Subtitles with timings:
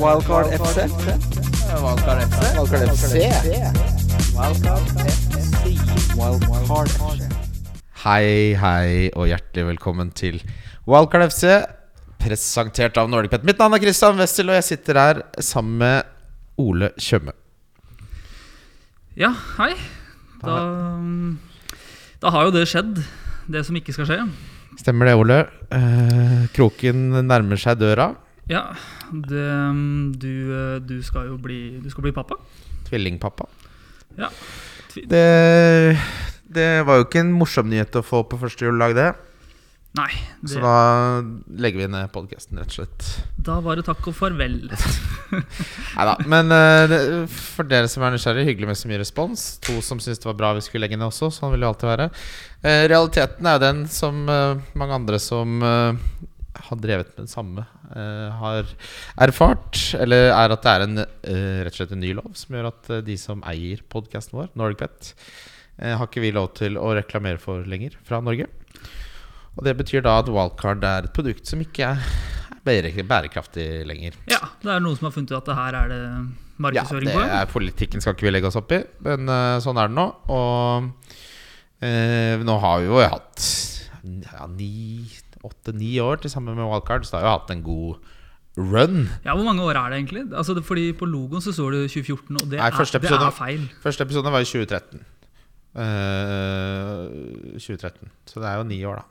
[0.00, 0.78] Wildcard FC.
[1.76, 2.40] Wildcard FC.
[2.56, 3.12] Wildcard FC.
[6.16, 7.26] Wildcard FC.
[8.00, 10.38] Hei, hei og hjertelig velkommen til
[10.88, 11.44] Wildcard FC,
[12.22, 13.44] presentert av Nordic Pet.
[13.44, 16.08] Mitt navn er Christian Wessel, og jeg sitter her sammen med
[16.64, 17.36] Ole Tjøme.
[19.20, 19.74] Ja, hei.
[20.40, 20.56] Da,
[22.24, 23.04] da har jo det skjedd,
[23.52, 24.18] det som ikke skal skje.
[24.80, 25.42] Stemmer det, Ole?
[25.76, 28.14] Eh, kroken nærmer seg døra.
[28.50, 28.64] Ja,
[29.14, 29.46] det,
[30.18, 30.32] du,
[30.82, 32.36] du skal jo bli, du skal bli pappa.
[32.88, 33.46] Tvillingpappa.
[34.18, 34.28] Ja.
[34.90, 35.96] Tvi- Det,
[36.50, 39.10] det var jo ikke en morsom nyhet å få på første juledag, det.
[39.98, 40.10] Nei,
[40.46, 40.72] Så da
[41.58, 43.06] legger vi ned podkasten, rett og slett.
[43.42, 44.58] da var det takk og farvel.
[45.96, 46.12] Nei da.
[46.30, 49.46] Men uh, for dere som er nysgjerrige, hyggelig med så mye respons.
[49.66, 51.32] To som syntes det var bra vi skulle legge ned også.
[51.34, 52.06] Sånn vil det alltid være.
[52.62, 55.58] Uh, realiteten er jo den, som uh, mange andre som
[56.54, 57.64] har drevet med det samme,
[57.94, 58.68] uh, har
[59.26, 59.78] erfart.
[60.00, 62.70] Eller er at det er en, uh, rett og slett en ny lov som gjør
[62.72, 65.12] at uh, de som eier podkasten vår, NordicPet,
[65.78, 68.48] eh, har ikke vi lov til å reklamere for lenger fra Norge.
[69.56, 74.18] Og det betyr da at Wildcard er et produkt som ikke er bærekraftig lenger.
[74.30, 76.02] Ja, det er noen som har funnet ut at det her er det
[76.76, 79.32] Ja, det er politikken skal ikke vi legge oss opp i, men
[79.64, 80.06] sånn er det nå.
[80.28, 80.90] Og
[82.44, 83.46] nå har vi jo hatt
[84.04, 85.08] ja, ni,
[85.46, 88.10] åtte-ni år til sammen med Wildcard, så da har vi hatt en god
[88.58, 89.06] run.
[89.24, 90.26] Ja, Hvor mange år er det egentlig?
[90.34, 93.30] Altså, det, fordi På logoen så står det 2014, og det, Nei, er, det er
[93.30, 93.64] feil.
[93.82, 95.06] Første episode var i 2013.
[95.70, 97.06] Uh,
[97.56, 98.10] 2013.
[98.26, 99.06] Så det er jo ni år, da.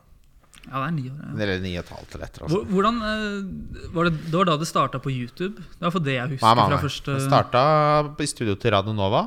[0.70, 1.20] Ja, det er ni år.
[1.24, 1.30] Ja.
[1.44, 2.46] Eller ni og et halvt eller etter.
[2.46, 2.60] Altså.
[2.70, 5.56] Hvordan eh, var det, det var da det starta på YouTube?
[5.56, 6.82] Det var for det jeg husker Nei, nei, fra nei.
[6.84, 7.64] første Det starta
[8.20, 9.24] i studio til Radio Nova.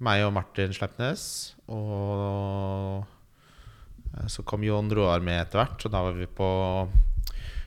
[0.00, 1.24] Meg og Martin Sleipnes.
[1.72, 3.08] Og
[4.28, 6.48] så kom Jon Roar med etter hvert, og da var vi på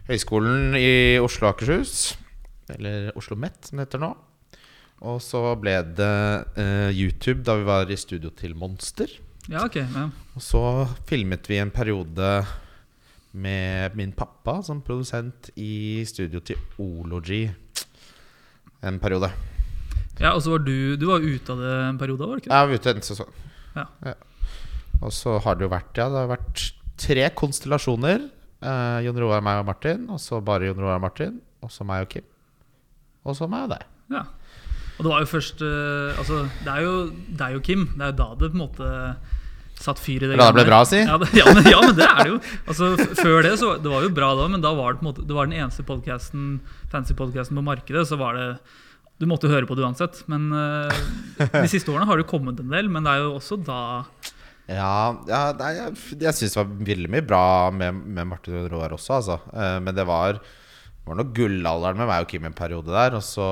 [0.09, 2.13] Høgskolen i Oslo og Akershus.
[2.73, 4.11] Eller Oslo Met, som det heter nå.
[5.03, 6.11] Og så ble det
[6.59, 9.11] eh, YouTube da vi var i studio til Monster.
[9.51, 9.81] Ja, ok.
[9.81, 10.05] Ja.
[10.35, 10.61] Og så
[11.09, 12.29] filmet vi en periode
[13.33, 17.49] med min pappa som produsent i studio til Ology.
[18.83, 19.31] En periode.
[20.19, 22.53] ja, Og så var du Du var ute av det en periode, var det ikke?
[22.53, 23.33] Jeg var ute en sesong.
[23.75, 24.13] Ja.
[25.03, 26.67] Og så har det jo vært Ja, det har vært
[27.03, 28.29] tre konstellasjoner.
[28.63, 30.07] Eh, Jon Roar, meg og Martin.
[30.13, 31.37] Og så bare Jon Roar og Martin.
[31.63, 32.25] Og så meg og Kim.
[33.23, 33.85] Og så meg og deg.
[34.13, 34.25] Ja.
[34.93, 36.97] Og det var jo først eh, Altså, det er jo
[37.39, 37.87] deg og Kim.
[37.95, 38.91] Det er jo da det på en måte
[39.83, 40.37] satt fyr i det.
[40.39, 41.01] Da det ble bra, å si?
[41.01, 42.39] Ja, det, ja, men, ja, men det er det jo.
[42.69, 45.09] Altså, før det så Det var jo bra da, men da var det på en
[45.09, 46.61] måte Det var den eneste podcasten
[46.93, 48.05] fancy podcasten på markedet.
[48.09, 48.47] Så var det
[49.21, 50.23] Du måtte høre på det uansett.
[50.31, 51.03] Men uh,
[51.41, 52.91] de siste årene har det kommet en del.
[52.91, 53.81] Men det er jo også da
[54.73, 57.45] Ja, ja nei, jeg, jeg syns det var veldig mye bra
[57.75, 59.39] med, med Martin Roar også, altså.
[59.53, 60.41] Eh, men det var
[61.03, 63.17] var nok gullalderen med meg og Kim en periode der.
[63.17, 63.43] Og så,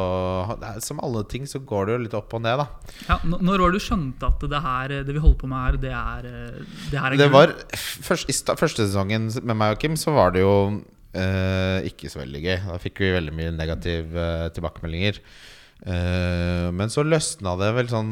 [0.55, 2.93] er, som alle ting, så går det jo litt opp og ned, da.
[3.09, 5.79] ja, Når var det du skjønte at det her Det vi holder på med her,
[5.81, 6.29] det er
[6.93, 10.31] Det her er Det var først, I første sesongen med meg og Kim så var
[10.35, 10.53] det jo
[11.17, 12.57] eh, ikke så veldig gøy.
[12.69, 15.19] Da fikk vi veldig mye negative eh, tilbakemeldinger.
[15.81, 18.11] Eh, men så løsna det vel sånn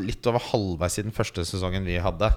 [0.00, 2.32] litt over halvveis i den første sesongen vi hadde.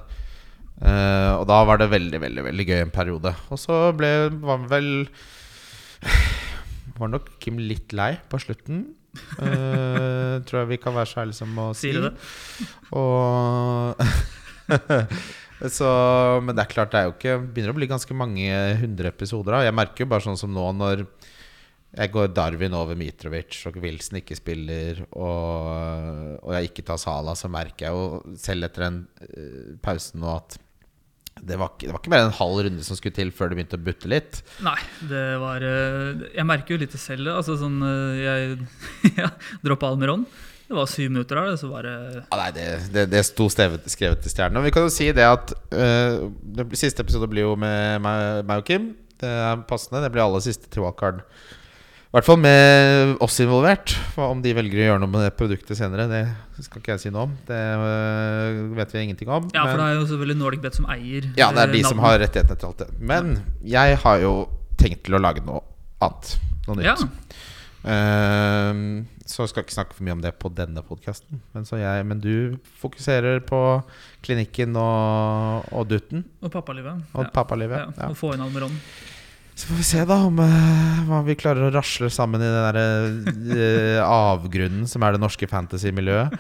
[0.82, 3.36] Uh, og da var det veldig, veldig veldig gøy en periode.
[3.54, 4.10] Og så ble,
[4.42, 4.88] var vel
[6.98, 8.88] Var nok Kim litt lei på slutten.
[9.38, 11.92] Uh, tror jeg vi kan være så ærlige som å si.
[11.92, 12.14] Sier det?
[12.98, 14.02] Og
[15.78, 15.92] så,
[16.42, 18.50] Men det er klart, det er jo ikke begynner å bli ganske mange
[18.82, 19.54] hundre episoder.
[19.54, 19.66] Da.
[19.68, 21.06] Jeg merker jo bare sånn som nå når
[21.92, 27.36] jeg går Darwin over Mitrovic, og Wilson ikke spiller, og, og jeg ikke tar Sala,
[27.36, 30.60] så merker jeg jo selv etter den uh, pausen nå at
[31.42, 33.50] det var, ikke, det var ikke mer enn en halv runde som skulle til før
[33.50, 34.42] det begynte å butte litt.
[34.62, 34.78] Nei,
[35.10, 37.32] det var eh, Jeg merker jo litt det selv.
[37.34, 39.30] Altså sånn eh, Jeg ja,
[39.64, 40.26] droppa Almiron.
[40.68, 43.88] Det var syv minutter der, så var det Ja, nei, det, det, det sto stevet,
[43.92, 44.62] skrevet i stjernene.
[44.62, 48.44] Og vi kan jo si det at uh, det Siste episode blir jo med meg,
[48.52, 48.92] meg og Kim.
[49.24, 50.04] Det er passende.
[50.04, 51.24] Det blir aller siste til Wildcard.
[52.12, 53.94] I hvert fall med oss involvert.
[54.12, 57.04] For om de velger å gjøre noe med det produktet senere, det skal ikke jeg
[57.06, 57.36] si noe om.
[57.48, 59.46] Det øh, vet vi ingenting om.
[59.56, 61.86] Ja, for det er jo selvfølgelig Nordic Bet som eier ja, det er de de
[61.88, 62.90] som har rettighetene til alt det.
[63.00, 63.32] Men
[63.64, 64.34] jeg har jo
[64.82, 65.64] tenkt til å lage noe
[66.04, 66.34] annet.
[66.68, 67.08] Noe Ja, nytt.
[67.08, 67.48] så
[69.32, 71.40] så jeg skal ikke snakke for mye om det på denne podkasten.
[71.56, 71.66] Men,
[72.12, 73.62] men du fokuserer på
[74.28, 77.08] klinikken og, og dutten og pappalivet.
[77.16, 77.32] og ja.
[77.40, 77.96] pappalivet.
[77.96, 78.12] Ja.
[78.12, 78.76] Og få inn Almiron.
[79.62, 80.40] Så får vi se da om
[81.06, 85.46] hva vi klarer å rasle sammen i den der uh, avgrunnen som er det norske
[85.52, 86.34] fantasy-miljøet.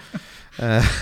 [0.57, 0.87] Eh,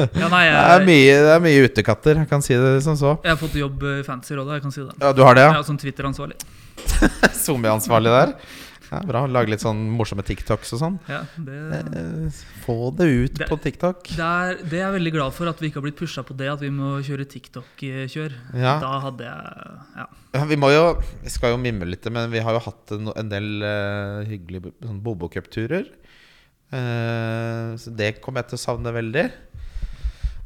[0.00, 3.10] Ja, nei, det, er mye, det er mye utekatter, jeg kan si det som så.
[3.22, 4.94] jeg har fått jobb i Fantasyrådet, jeg kan si det.
[5.02, 5.64] Ja, Du har det, Ja, ja?
[5.66, 6.38] Som Twitter-ansvarlig.
[7.44, 8.32] SoMe-ansvarlig der.
[8.90, 9.20] Ja, bra.
[9.30, 10.96] Lage litt sånn morsomme TikToks og sånn.
[11.08, 14.02] Ja, det, Eh, Få det ut Det- på TikTok.
[14.16, 16.36] det, er, det er jeg veldig glad for, at vi ikke har blitt pusha på
[16.36, 18.32] det, at vi må kjøre TikTok-kjør.
[18.54, 18.78] Ja.
[18.80, 20.06] Da hadde jeg Ja.
[20.34, 23.12] Ja, vi må jo Vi skal jo mimre litt, men vi har jo hatt en,
[23.16, 25.86] en del uh, hyggelige sånn Bobo-cupturer.
[26.72, 29.30] Uh, så det kommer jeg til å savne veldig.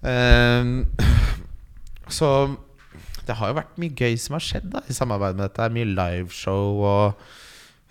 [0.05, 0.85] Uh,
[2.09, 2.29] så
[3.27, 5.71] det har jo vært mye gøy som har skjedd da i samarbeid med dette.
[5.73, 7.15] Mye liveshow og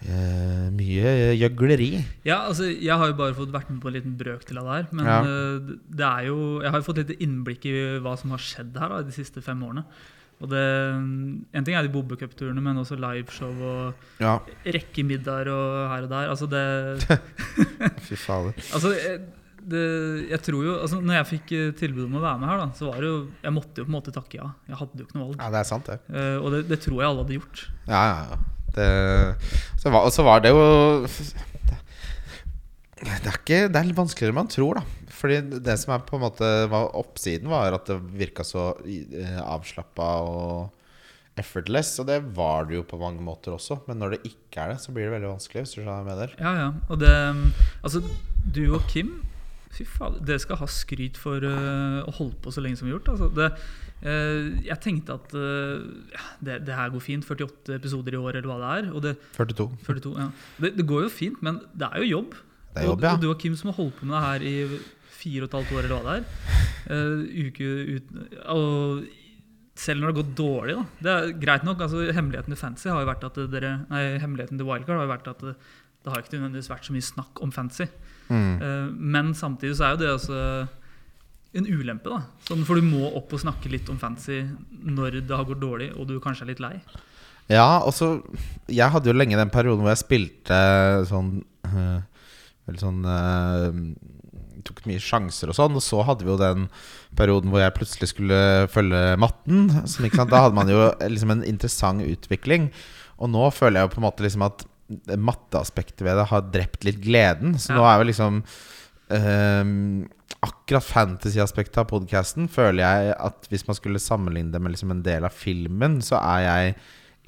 [0.08, 1.92] eh, mye gjøgleri.
[2.28, 4.74] Ja, altså, Jeg har jo bare fått vært med på en liten brøkdel av det
[4.80, 4.88] her.
[4.92, 5.20] Men Ja.
[5.22, 8.76] eh, det er jo, jeg har jo fått litt innblikk i hva som har skjedd
[8.78, 9.86] her da, de siste fem årene.
[10.42, 10.60] Og det,
[11.54, 16.10] En ting er de Bobbecupturene, men også liveshow og Ja, rekke middager og her og
[16.10, 16.28] der.
[16.34, 17.20] Altså det,
[18.10, 18.54] fy fader.
[18.76, 19.20] altså eh,
[19.64, 19.84] det,
[20.30, 22.66] jeg tror jo, altså Når jeg fikk eh, tilbud om å være med her, da,
[22.76, 24.50] så var det jo Jeg måtte jo på en måte takke ja.
[24.68, 25.38] Jeg hadde jo ikke noe valg.
[25.40, 26.00] Ja, det er sant, det.
[26.44, 27.64] Og det, det tror jeg alle hadde gjort.
[27.88, 28.42] Ja, ja, ja.
[28.82, 30.62] Og så var det jo
[33.04, 35.10] det er, ikke, det er litt vanskeligere enn man tror, da.
[35.14, 39.42] Fordi det som er på en måte var oppsiden, var at det virka så uh,
[39.44, 41.98] avslappa og effortless.
[42.02, 43.82] Og det var det jo på mange måter også.
[43.90, 45.66] Men når det ikke er det, så blir det veldig vanskelig.
[45.66, 46.36] Hvis du skjønner hva jeg.
[46.40, 46.72] Ja, ja.
[46.90, 47.14] Og det
[47.84, 48.04] Altså,
[48.56, 49.22] du og Kim
[49.74, 52.92] Fy faen, dere skal ha skryt for uh, å holde på så lenge som vi
[52.92, 53.16] har gjort.
[53.16, 53.72] Altså, det, eh,
[54.04, 57.24] jeg tenkte at eh, ja, det, det her går fint.
[57.24, 58.90] 48 episoder i år, eller hva det er.
[59.06, 59.70] Det, 42.
[59.86, 60.28] 42, ja.
[60.66, 62.36] det, det går jo fint, men det er jo jobb.
[62.74, 63.14] Det er jobb, ja.
[63.14, 64.56] Og, og du og Kim som har holdt på med det her i
[65.24, 66.64] fire og et halvt år, eller hva det er.
[66.84, 68.10] Uh, uke ut
[68.52, 69.06] Og
[69.80, 70.84] selv når det har gått dårlig, da.
[71.06, 71.80] Det er greit nok.
[71.82, 75.14] altså Hemmeligheten til Fancy har jo vært at dere Nei, hemmeligheten til Wildcard har jo
[75.14, 75.56] vært at det,
[76.04, 77.88] det har ikke nødvendigvis vært så mye snakk om Fancy.
[78.28, 78.52] Mm.
[78.60, 80.42] Uh, men samtidig så er jo det også
[81.54, 82.24] en ulempe, da.
[82.48, 84.42] Sånn, for du må opp og snakke litt om Fancy
[84.84, 86.76] når det har gått dårlig, og du kanskje er litt lei.
[87.52, 88.22] Ja, og så
[88.72, 90.58] Jeg hadde jo lenge den perioden hvor jeg spilte
[91.10, 91.98] sånn øh,
[92.70, 93.80] Veldig sånn øh,
[94.64, 95.76] Tok mye sjanser og sånn.
[95.76, 96.70] Og så hadde vi jo den
[97.20, 98.38] perioden hvor jeg plutselig skulle
[98.72, 99.66] følge matten.
[99.92, 100.08] Som?
[100.32, 102.70] Da hadde man jo liksom en interessant utvikling.
[103.20, 104.64] Og nå føler jeg jo på en måte liksom at
[105.20, 107.58] matteaspektet ved det har drept litt gleden.
[107.60, 108.40] Så nå er jo liksom
[109.18, 110.06] øhm,
[110.44, 115.04] Akkurat fantasy-aspektet av podkasten føler jeg at hvis man skulle sammenligne det med liksom en
[115.06, 116.74] del av filmen, så er jeg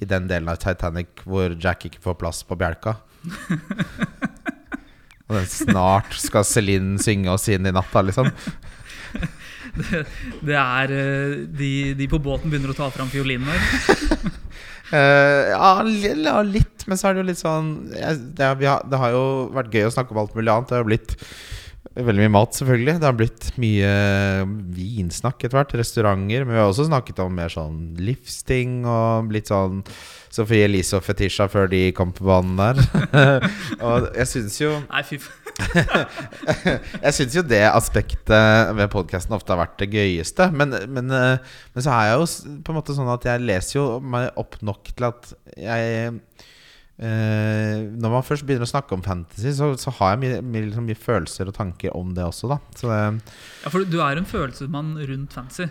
[0.04, 2.98] i den delen av Titanic hvor Jack ikke får plass på bjelka.
[5.32, 8.28] Og snart skal Celine synge oss inn i natta, liksom.
[10.46, 14.32] Det er eh, de, de på båten begynner å ta fram fiolinen her.
[14.94, 15.80] Eh, ja,
[16.46, 19.88] litt, men så er det jo litt sånn det, har, det har jo vært gøy
[19.88, 20.68] å snakke om alt mulig annet.
[20.70, 21.16] Det har jo blitt
[21.94, 22.98] veldig mye mat, selvfølgelig.
[23.00, 23.90] Det har blitt mye
[24.76, 25.74] vinsnakk etter hvert.
[25.80, 26.44] Restauranter.
[26.44, 29.82] Men vi har også snakket om mer sånn livsting og litt sånn
[30.36, 32.80] Sophie Elise og Fetisha før de kom på banen der.
[33.86, 35.42] og jeg syns jo Nei, fy faen
[37.06, 40.50] Jeg syns jo det aspektet ved podkasten ofte har vært det gøyeste.
[40.52, 43.78] Men, men, eh, men så er jeg jo på en måte sånn at jeg leser
[43.78, 46.12] jo meg opp nok til at jeg
[46.98, 50.66] eh, Når man først begynner å snakke om fantasy, så, så har jeg mye, mye,
[50.68, 52.60] liksom mye følelser og tanker om det også, da.
[52.78, 53.00] Så det,
[53.64, 55.68] Ja, for du er en følelsesmann rundt fantasy.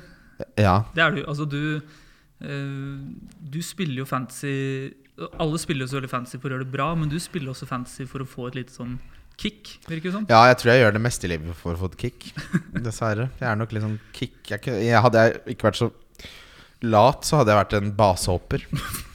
[0.60, 0.82] ja.
[0.96, 1.22] Det er du.
[1.26, 2.96] Altså, du uh,
[3.40, 4.92] Du spiller jo fantasy
[5.40, 7.68] Alle spiller jo så veldig fantasy for å gjøre det bra, men du spiller også
[7.70, 8.98] fantasy for å få et lite sånn
[9.40, 10.26] kick, virker det som.
[10.32, 12.30] ja, jeg tror jeg gjør det meste i livet for å få et kick.
[12.86, 13.26] Dessverre.
[13.40, 14.38] Jeg er nok litt sånn kick.
[14.48, 15.90] Jeg, jeg hadde jeg ikke vært så
[16.88, 18.64] lat, så hadde jeg vært en basehopper.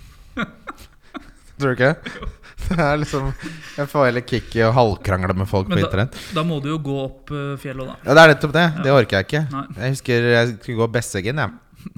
[1.61, 1.95] Tror du ikke?
[2.71, 3.31] Det er liksom
[3.79, 6.19] Jeg får heller kick i å halvkrangle med folk Men på da- internett.
[6.37, 7.95] Da må du jo gå opp eh, fjellet da.
[8.05, 8.67] Ja, det er nettopp det.
[8.85, 8.97] Det Ja.
[8.99, 9.43] orker jeg ikke.
[9.55, 9.63] Nei.
[9.81, 11.55] Jeg husker jeg skulle gå Besseggen, jeg.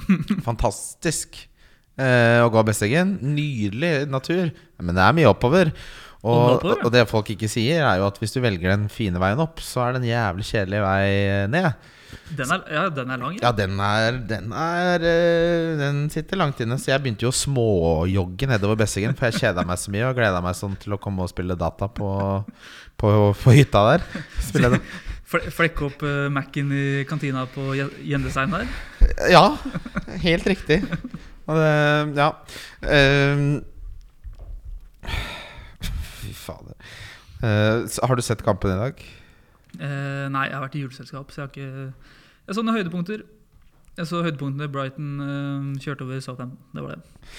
[0.47, 1.41] Fantastisk
[1.99, 3.17] eh, å gå Besseggen.
[3.35, 4.53] Nydelig natur.
[4.83, 5.73] Men det er mye oppover.
[6.23, 9.41] Og Og, det folk ikke sier, er jo at hvis du velger den fine veien
[9.43, 11.07] opp, så er det en jævlig kjedelig vei
[11.51, 11.89] ned.
[12.37, 13.37] Den er, ja, den er lang.
[13.43, 16.79] Ja, den er Den, er, eh, den sitter langt inne.
[16.81, 20.17] Så jeg begynte jo å småjogge nedover Bessingen, for jeg kjeda meg så mye og
[20.19, 22.11] gleda meg sånn til å komme og spille data på,
[23.01, 23.13] på,
[23.45, 24.07] på hytta der.
[24.41, 24.83] Spille det.
[25.33, 28.67] Flekke opp uh, Mac-en i kantina på Je- Gjendesheim der.
[29.33, 29.47] Ja,
[30.21, 30.83] helt riktig.
[31.49, 31.71] Og det,
[32.21, 32.27] ja.
[32.93, 33.47] Ehm,
[36.21, 36.77] fy fader.
[37.43, 39.01] Eh, har du sett kampen i dag?
[39.79, 41.93] Eh, nei, jeg har vært i juleselskap, så jeg har ikke
[42.49, 43.23] Jeg så noen høydepunkter.
[43.97, 46.59] Jeg så høydepunktene Brighton eh, kjørte over Southampton.
[46.75, 47.31] Det var det.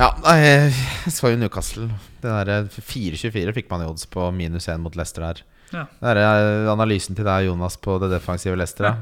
[0.00, 0.08] Ja,
[0.40, 1.90] jeg så jo Newcastle.
[2.22, 5.42] Det der 4-24 fikk man i odds på minus 1 mot Leicester her.
[5.70, 5.84] Ja.
[6.00, 8.94] Det er eh, analysen til deg, Jonas, på det defensive Leicester.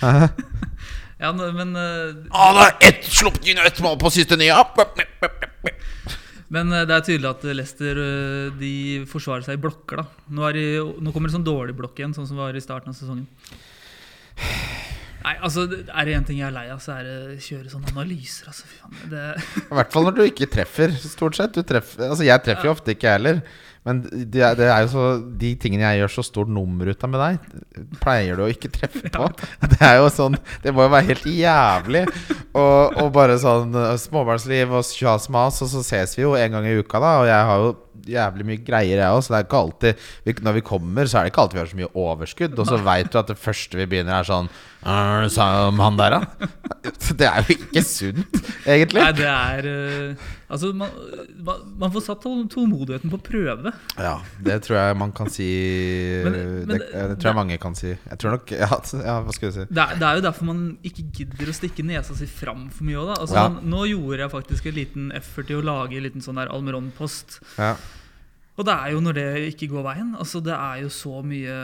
[1.24, 4.56] Ja, men uh, Ah, det er ett sluppet inn ett mål på siste nye!
[6.54, 8.72] Men eh, det er tydelig at Leicester eh, de
[9.10, 10.02] forsvarer seg i blokker.
[10.02, 10.66] da Nå, er de,
[11.02, 13.26] nå kommer det sånn dårlig blokk igjen, sånn som var i starten av sesongen.
[15.24, 17.92] Nei, altså Er det én ting jeg er lei av, så er det kjøre sånne
[17.94, 18.50] analyser.
[18.50, 19.22] Altså, fy faen, det,
[19.64, 21.56] I hvert fall når du ikke treffer, stort sett.
[21.56, 23.40] Du treffer, altså jeg treffer jo ofte ikke, jeg heller.
[23.84, 25.06] Men det er, det er så
[25.40, 28.70] de tingene jeg gjør så stort nummer ut av med deg, pleier du å ikke
[28.72, 29.28] treffe på.
[29.74, 32.04] Det er jo sånn Det må jo være helt jævlig.
[32.56, 36.56] Og, og bare sånn eh, småbarnsliv og sjas mas, og så ses vi jo en
[36.56, 37.16] gang i uka, da.
[37.20, 37.74] Og jeg har jo
[38.06, 41.18] jævlig mye greier, jeg òg, så det er ikke alltid vi, Når vi kommer, så
[41.18, 42.58] er det ikke alltid vi har så mye overskudd.
[42.58, 44.48] Og så veit du at det første vi begynner, er sånn
[44.84, 46.48] «Er det sa om han der, da?
[47.16, 48.34] Det er jo ikke sunt,
[48.68, 49.00] egentlig.
[49.00, 50.90] nei, det er uh, Altså, man,
[51.80, 53.72] man, får satt tål- tålmodigheten på prøve.
[53.98, 55.46] Ja, det tror jeg man kan si
[56.22, 56.36] Men-
[56.68, 57.88] men det, det tror jeg mange kan si.
[57.96, 58.68] Jeg tror nok Ja,
[59.00, 59.64] ja hva skal du si?
[59.72, 62.84] Det er, det er jo derfor man ikke gidder å stikke nesa si fram for
[62.86, 63.00] mye.
[63.00, 63.20] òg, Da.
[63.24, 63.48] Altså, Ja.
[63.48, 66.52] man, nå gjorde jeg faktisk en liten effort i å lage en liten sånn der
[66.52, 67.40] Almeron-post.
[67.58, 67.74] Ja.
[68.54, 70.12] Og det er jo når det ikke går veien.
[70.18, 71.56] Altså, det er jo så mye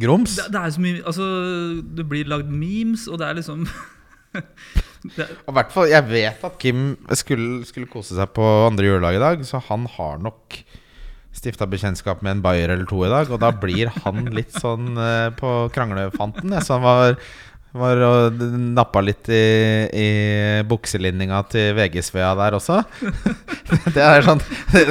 [0.00, 0.36] Grums?
[0.38, 1.24] det, det er så mye Altså,
[1.96, 3.66] det blir lagd memes, og det er liksom
[5.16, 9.18] det, Og hvert fall, Jeg vet at Kim skulle, skulle kose seg på andre juledag
[9.18, 10.60] i dag, så han har nok
[11.34, 13.30] stifta bekjentskap med en bayer eller to i dag.
[13.30, 16.56] Og da blir han litt sånn uh, på kranglefanten.
[16.56, 17.20] Jeg, så han var,
[17.76, 18.40] var og
[18.74, 19.44] nappa litt i,
[19.94, 20.08] i
[20.66, 22.80] bukselinninga til VG-Svea der også.
[23.94, 24.40] Det er sånn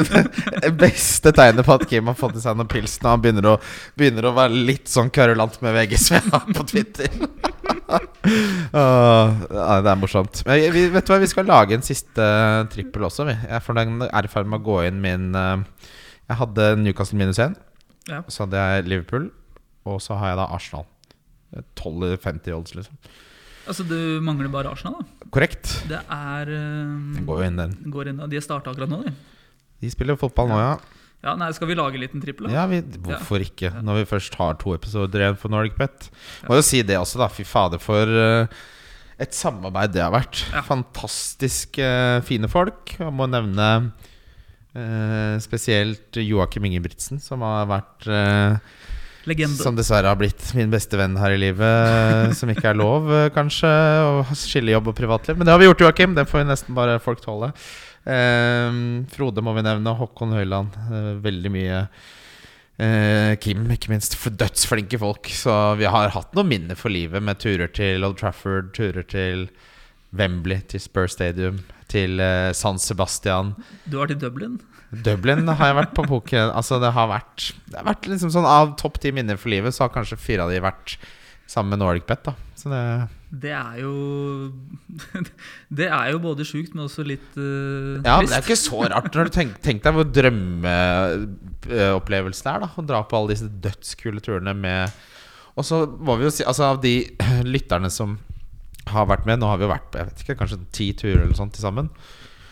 [0.64, 3.48] Det beste tegnet på at Kim har fått i seg noe pils når han begynner
[3.52, 3.56] å,
[4.00, 7.10] begynner å være litt sånn kverulant med VG-Svea på Twitter.
[7.90, 10.44] Ja, det er morsomt.
[10.48, 12.28] Men vi, vet du hva, vi skal lage en siste
[12.72, 13.28] trippel også.
[13.28, 13.36] Vi.
[13.66, 15.90] For den er i ferd med å gå inn min eh,
[16.30, 17.58] Jeg hadde Newcastle minus 1.
[18.10, 18.24] Ja.
[18.32, 19.28] Så hadde jeg Liverpool.
[19.90, 20.88] Og så har jeg da Arsenal.
[21.80, 22.96] 12-50 odds, liksom.
[23.66, 25.30] altså, du mangler bare Arsenal, da.
[25.34, 25.72] Korrekt.
[25.90, 27.76] Det er Den eh, går jo inn, den.
[27.94, 29.14] går inn, De har starta akkurat nå, de.
[29.80, 30.74] De spiller fotball nå, ja.
[31.20, 32.48] Ja, nei, Skal vi lage en liten trippel?
[32.54, 33.74] Ja, vi, Hvorfor ikke?
[33.84, 36.08] Når vi først har to episoder igjen for Nordic Bet.
[36.48, 37.28] Må jo si det også, da.
[37.32, 38.62] Fy fader, for uh,
[39.20, 40.46] et samarbeid det har vært.
[40.54, 40.64] Ja.
[40.68, 42.96] Fantastisk uh, fine folk.
[42.96, 43.68] Jeg må nevne
[44.80, 48.08] uh, spesielt Joakim Ingebrigtsen, som har vært
[49.28, 49.60] Legende.
[49.60, 52.36] Som dessverre har blitt min beste venn her i livet.
[52.40, 55.38] som ikke er lov, eh, kanskje, å skille jobb og privatliv.
[55.38, 56.16] Men det har vi gjort, Joakim.
[56.16, 57.52] Det får vi nesten bare folk tåle.
[58.06, 58.80] Eh,
[59.12, 59.98] Frode må vi nevne.
[60.00, 60.80] Håkon Høiland.
[60.88, 61.82] Eh, veldig mye.
[62.80, 64.16] Eh, Kim, ikke minst.
[64.16, 65.28] Dødsflinke folk.
[65.36, 69.50] Så vi har hatt noen minner for livet med turer til Old Trafford, turer til
[70.16, 71.60] Wembley, til Spur Stadium,
[71.92, 73.54] til eh, San Sebastian.
[73.86, 74.60] Du har vært i Dublin.
[74.90, 78.48] Dublin har jeg vært på poker Altså det har vært Det har vært liksom sånn
[78.50, 80.88] Av topp ti minner for livet Så har kanskje fire av de vært
[81.50, 82.34] Sammen med Nordic Bet da.
[82.58, 82.84] Så det
[83.46, 83.94] Det er jo
[85.80, 88.80] Det er jo både sjukt, men også litt uh, Ja, men det er ikke så
[88.90, 89.14] rart.
[89.14, 92.70] Når du tenker tenk deg hvor drømmeopplevelsen er da.
[92.74, 94.82] Å dra på alle disse dødskule turene med
[95.56, 96.96] Og så må vi jo si Altså av de
[97.54, 98.10] lytterne som
[98.90, 101.22] har vært med Nå har vi jo vært på, jeg vet ikke, kanskje ti turer
[101.22, 101.88] eller sånt til sammen.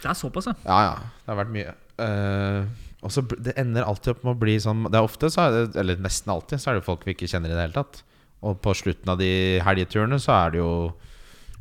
[0.03, 0.55] Det er såpass, ja.
[0.67, 2.65] Ja, ja, det har vært mye Eh,
[3.05, 5.55] Og så det ender alltid opp med å bli sånn Det er ofte, så er
[5.55, 7.99] det, eller nesten alltid Så er det folk vi ikke kjenner i det hele tatt
[8.45, 9.29] Og på slutten av de
[9.65, 10.71] helgeturene Så er det jo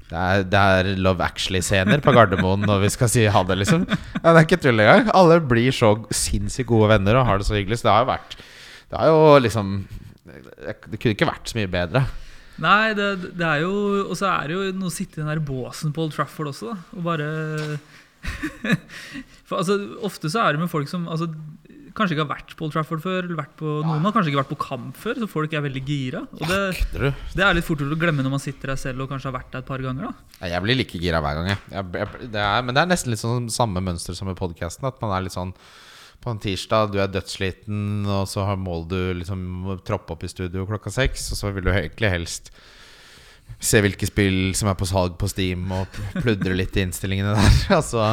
[0.06, 3.88] det er, det er Love Actually-scener på Gardermoen når vi skal si ha det, liksom.
[3.90, 5.08] Ja, det er ikke tull engang.
[5.18, 7.80] Alle blir så sinnssykt gode venner og har det så hyggelig.
[7.80, 9.72] Så det har jo vært Det har jo liksom
[10.86, 12.04] Det kunne ikke vært så mye bedre.
[12.62, 13.72] Nei, det, det er jo
[14.06, 16.52] Og så er det jo noe å sitte i den der båsen på Old Trafford
[16.54, 16.78] også, da.
[16.94, 17.26] Og bare
[19.46, 21.28] For altså, Ofte så er det med folk som altså,
[21.96, 23.20] kanskje ikke har vært på Old Trafford før.
[23.24, 25.82] Eller vært på, noen har kanskje ikke vært på kamp før, så folk er veldig
[25.86, 26.22] gira.
[26.36, 26.60] Og det,
[27.36, 29.50] det er litt fort å glemme når man sitter der selv og kanskje har vært
[29.54, 30.10] der et par ganger.
[30.10, 31.50] da Jeg blir like gira hver gang.
[31.54, 31.62] Jeg.
[31.72, 34.88] Jeg, jeg, det er, men det er nesten litt sånn samme mønster som i podkasten.
[34.90, 35.54] At man er litt sånn
[36.26, 40.64] på en tirsdag, du er dødssliten, og så må du liksom troppe opp i studio
[40.66, 42.50] klokka seks, og så vil du egentlig helst
[43.56, 47.54] se hvilke spill som er på salg på Steam, og pludre litt i innstillingene der.
[47.78, 48.08] Og så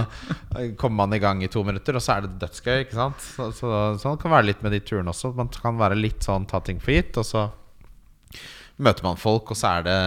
[0.79, 2.85] kommer man i gang i to minutter, og så er det dødsgøy.
[2.85, 3.25] Ikke sant?
[3.35, 5.33] Så, så, sånn kan være litt med de turene også.
[5.37, 7.49] Man kan være litt sånn ta ting for gitt, og så
[8.83, 9.97] møter man folk, og så, er det,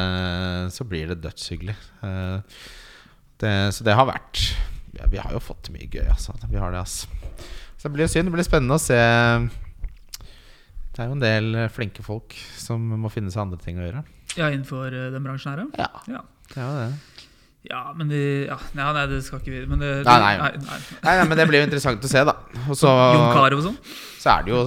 [0.75, 1.77] så blir det dødshyggelig.
[2.07, 2.65] Eh,
[3.43, 4.41] det, så det har vært
[4.97, 6.33] ja, Vi har jo fått mye gøy, altså.
[6.49, 7.13] Vi har det, altså.
[7.77, 8.31] Så det blir synd.
[8.31, 8.99] Det blir spennende å se.
[10.97, 13.85] Det er jo en del eh, flinke folk som må finne seg andre ting å
[13.85, 14.07] gjøre.
[14.37, 15.89] Ja, innenfor eh, den bransjen her, ja.
[16.07, 16.25] Ja, Ja.
[16.55, 16.89] det det.
[17.67, 20.35] Ja, men de ja, Nei, det skal ikke vi men det, Nei, nei.
[20.39, 20.77] nei, nei.
[21.03, 22.37] Nei, nei, men det blir jo interessant å se, da.
[22.69, 23.79] Og så, Jon Carew og sånn?
[24.23, 24.61] så er det jo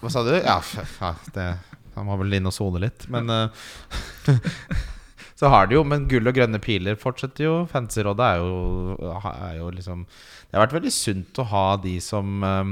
[0.00, 0.32] Hva sa du?
[0.38, 0.56] Ja,
[1.02, 1.48] ja det,
[1.98, 3.68] han var vel inne og sone litt, men eh,
[5.36, 7.54] Så har de jo, men gull og grønne piler fortsetter jo.
[7.68, 12.70] Fancyrådet er er jo liksom Det har vært veldig sunt å ha de som um,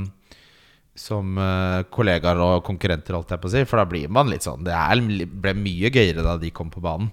[0.95, 3.63] som eh, kollegaer og konkurrenter, holdt jeg på å si.
[3.67, 7.11] For da blir man litt sånn Det ble mye gøyere da de kom på banen.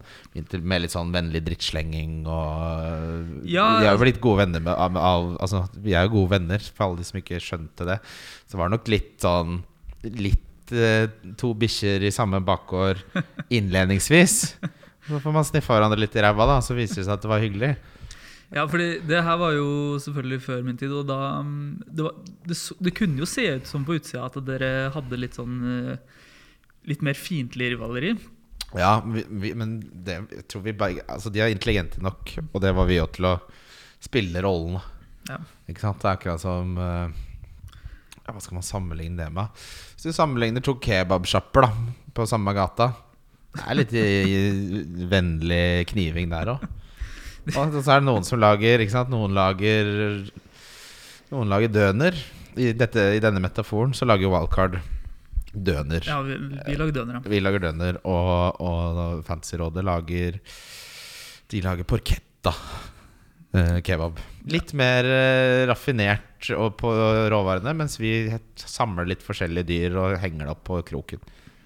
[0.61, 4.73] Med litt sånn vennlig drittslenging og Ja, Vi er jo altså- blitt gode venner med
[4.73, 8.00] av, av, Altså, vi er jo gode venner, for alle de som ikke skjønte det.
[8.47, 9.63] Så var det nok litt sånn
[10.03, 11.07] Litt eh,
[11.38, 13.01] to bikkjer i samme bakgård
[13.50, 14.55] innledningsvis.
[15.07, 17.29] Så får man sniffa hverandre litt i ræva, da, så viser det seg at det
[17.29, 17.75] var hyggelig.
[18.51, 22.17] Ja, fordi det her var jo selvfølgelig før min tid, og da mm, Det, var,
[22.50, 26.22] det, det kunne jo se ut som på utsida at dere hadde litt sånn eh,
[26.89, 28.15] Litt mer fiendtlig rivaleri.
[28.74, 32.63] Ja, vi, vi, men det, jeg tror vi begge Altså, de er intelligente nok, og
[32.63, 33.36] det var vi jo til å
[34.01, 34.79] spille rollen.
[35.29, 35.38] Ja.
[35.70, 36.01] Ikke sant?
[36.01, 37.13] Det er akkurat som eh,
[38.17, 39.63] ja, Hva skal man sammenligne det med?
[39.96, 41.70] Hvis du sammenligner to kebabsjapper
[42.12, 42.89] på samme gata
[43.53, 46.65] Det er litt i, i, vennlig kniving der òg.
[47.57, 49.12] Og så er det noen som lager ikke sant?
[49.13, 49.88] Noen lager
[51.31, 52.17] Noen lager døner.
[52.60, 54.77] I, dette, I denne metaforen så lager Wildcard
[55.51, 56.03] døner.
[56.07, 57.21] Ja, vi, vi lager døner, ja.
[57.31, 60.39] Vi lager døner, og, og Fantasyrådet lager
[61.51, 62.53] De lager porketta
[63.55, 64.19] eh, kebab.
[64.51, 66.93] Litt mer eh, raffinert på
[67.31, 68.13] råvarene, mens vi
[68.55, 71.24] samler litt forskjellige dyr og henger det opp på kroken.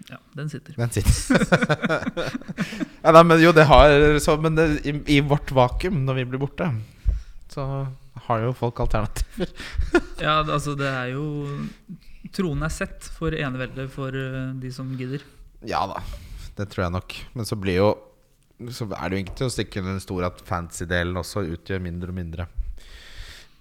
[0.10, 0.18] Ja.
[0.38, 0.74] Den sitter.
[0.78, 1.14] Den sitter.
[3.04, 6.26] ja, nei, men jo, det har så, Men det, i, i vårt vakuum, når vi
[6.30, 6.70] blir borte,
[7.50, 7.66] så
[8.28, 9.54] har jo folk alternativer.
[10.26, 11.26] Ja, altså det er jo
[12.36, 15.24] Tronen er sett for eneveldet for eh, de som gidder.
[15.68, 16.00] Ja da,
[16.58, 17.16] det tror jeg nok.
[17.36, 17.90] Men så blir jo
[18.72, 21.84] Så er det jo ikke til å stikke under en stor at fancy-delen også utgjør
[21.84, 22.48] mindre og mindre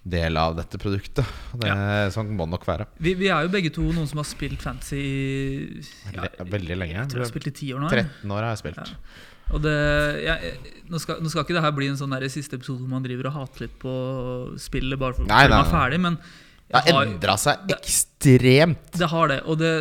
[0.05, 1.25] del av dette produktet.
[1.57, 1.71] Det,
[2.13, 2.85] Sånn må det nok være.
[3.01, 5.81] Vi, vi er jo begge to noen som har spilt fantasy i
[6.13, 6.99] ja, Veldig, lenge.
[6.99, 7.89] Jeg tror jeg har spilt i ti år nå.
[7.89, 8.81] 13 år har jeg spilt.
[8.83, 9.23] Ja.
[9.55, 9.73] Og det,
[10.25, 10.53] jeg,
[10.89, 13.03] nå, skal, nå skal ikke det her bli en sånn der siste episode hvor man
[13.05, 13.93] driver og hater litt på
[14.61, 16.17] spillet bare for, å fordi man er ferdig, men
[16.69, 18.87] Det har endra seg det- ekstremt.
[18.97, 19.39] Det har det.
[19.45, 19.73] Og det,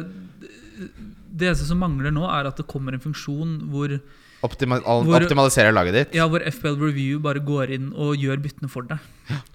[1.32, 3.96] det eneste som mangler nå, er at det kommer en funksjon hvor,
[4.44, 6.14] Optima Hvor- optimaliserer laget ditt.
[6.18, 8.98] ja, hvor FBL Review bare går inn og gjør byttene for deg.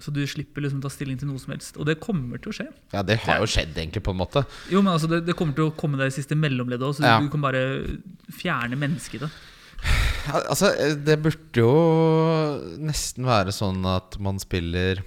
[0.02, 1.76] Så du slipper liksom ta stilling til noe som helst.
[1.78, 2.66] Og det kommer til å skje.
[2.94, 4.42] Ja, det har jo skjedd, egentlig, på en måte.
[4.72, 7.04] Jo, men altså, det, det kommer til å komme deg i siste mellomleddet òg, så
[7.06, 7.20] Ja.
[7.22, 7.62] du kan bare
[8.34, 9.30] fjerne mennesket i det.
[10.34, 11.70] Altså, det burde jo
[12.82, 15.00] nesten være sånn at man spiller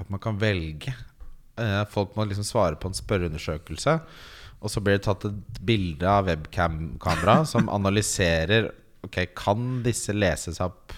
[0.00, 0.94] At man kan velge.
[1.60, 3.98] Eh, Folk må liksom svare på en spørreundersøkelse.
[4.62, 8.70] Og så blir det tatt et bilde av webcam-kamera som analyserer
[9.04, 10.92] Ok, kan disse lese seg opp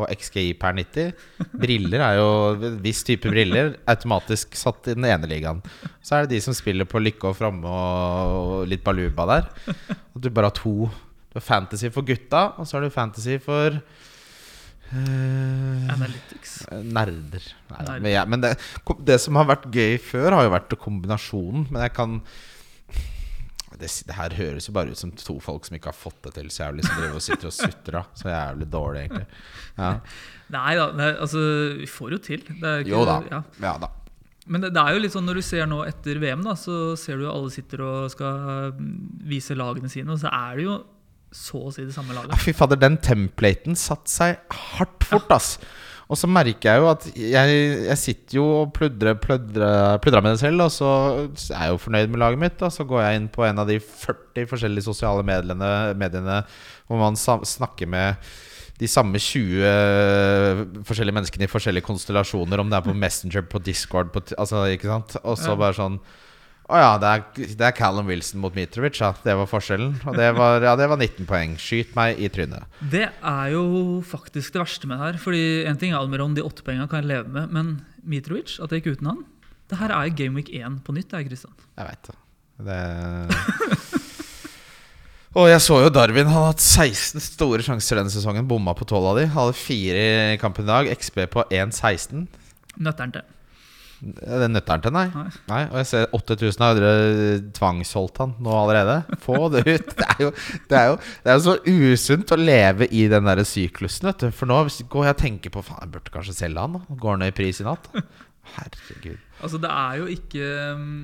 [0.00, 1.12] på XGI per 90?
[1.60, 5.62] Briller er jo viss type briller automatisk satt i den ene ligaen.
[6.02, 9.50] Så er det de som spiller på lykke og framme og litt baluba der.
[10.14, 10.90] Og du bare har to.
[11.30, 13.78] Du har fantasy for gutta, og så har du fantasy for
[14.90, 16.64] Uh, Analytics.
[16.82, 17.44] Nerder.
[17.70, 18.00] Nei, Nerder.
[18.02, 18.48] Men, jeg, men det,
[19.06, 21.68] det som har vært gøy før, har jo vært kombinasjonen.
[21.70, 22.16] Men jeg kan
[23.78, 26.32] det, det her høres jo bare ut som to folk som ikke har fått det
[26.38, 28.08] til så jævlig, som driver og sitter og sutrer.
[28.18, 29.26] Så jævlig dårlig, egentlig.
[29.78, 29.92] Ja.
[30.56, 31.42] Nei da, er- altså
[31.78, 32.42] Vi får jo til.
[32.50, 33.18] Det ikke, Jo da.
[33.30, 33.42] Ja.
[33.62, 33.92] Ja da.
[34.50, 36.96] Men det, det er jo litt sånn når du ser nå etter VM, da, så
[36.98, 38.88] ser du jo alle sitter og skal mm,
[39.30, 40.78] vise lagene sine, og så er det jo
[41.30, 42.40] så å si det samme Ja, laget.
[42.42, 44.40] Fy fader, den templaten satte seg
[44.74, 45.52] hardt fort, ass.
[46.10, 50.34] Og så merker jeg jo at jeg, jeg sitter jo og pludrer, pludrer, pludrer med
[50.34, 50.88] det selv, og så
[51.54, 52.64] er jeg jo fornøyd med laget mitt.
[52.66, 55.68] Og så går jeg inn på en av de 40 forskjellige sosiale mediene,
[56.00, 56.40] mediene
[56.90, 58.32] hvor man snakker med
[58.80, 64.10] de samme 20 forskjellige menneskene i forskjellige konstellasjoner, om det er på Messenger, på Discord
[64.14, 65.18] på, altså, ikke sant?
[65.22, 66.00] Og så bare sånn
[66.70, 67.22] å ja, det er,
[67.58, 69.10] det er Callum Wilson mot Mitrovic, ja.
[69.24, 69.96] Det var forskjellen.
[70.06, 71.56] Og det var, ja, det var 19 poeng.
[71.60, 72.78] Skyt meg i trynet.
[72.92, 73.64] Det er jo
[74.06, 75.20] faktisk det verste med det her.
[75.22, 77.72] Fordi En ting er Almeron, de åtte poengene kan jeg leve med, men
[78.06, 79.24] Mitrovic, at det gikk uten han
[79.70, 81.10] Det her er jo Game Week 1 på nytt.
[81.10, 81.56] Det er Kristian.
[81.76, 82.16] Jeg veit det.
[82.70, 82.80] det
[85.38, 86.26] Og jeg så jo Darwin.
[86.26, 88.48] Han har hatt 16 store sjanser denne sesongen.
[88.50, 89.28] Bomma på 12 av de.
[89.30, 90.90] Hadde fire i kampen i dag.
[90.90, 92.24] XB på 1,16.
[92.82, 93.28] Nøtteren til.
[94.00, 95.04] Det nøtter han til, nei.
[95.12, 95.30] Nei.
[95.50, 95.60] nei.
[95.68, 98.94] Og jeg ser 8000 har dere tvangsholdt han nå allerede.
[99.20, 99.90] Få det ut.
[99.98, 100.30] Det er jo,
[100.70, 104.24] det er jo, det er jo så usunt å leve i den der syklusen, vet
[104.24, 104.30] du.
[104.32, 106.78] For nå går jeg og tenker på Faen, jeg burde kanskje selge han.
[106.80, 107.90] da Går ned i pris i natt.
[108.56, 109.18] Herregud.
[109.44, 110.94] Altså, det er jo ikke um,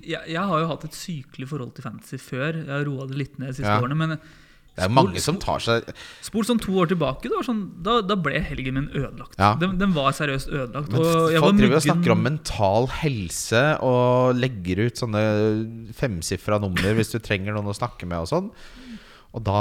[0.00, 2.62] jeg, jeg har jo hatt et sykelig forhold til fantasy før.
[2.62, 3.82] Jeg har roa det litt ned de siste Ja.
[3.82, 3.98] årene.
[4.00, 4.14] Men
[4.78, 5.88] Det er mange som tar seg
[6.24, 9.34] spol sånn to år tilbake, Da, sånn, da, da ble helgen min ødelagt.
[9.36, 9.52] Ja.
[9.60, 10.92] Den, den var seriøst ødelagt.
[10.94, 15.24] Men folk var driver og snakker om mental helse og legger ut sånne
[15.98, 18.48] femsifra nummer hvis du trenger noen å snakke med og sånn.
[19.36, 19.60] Og da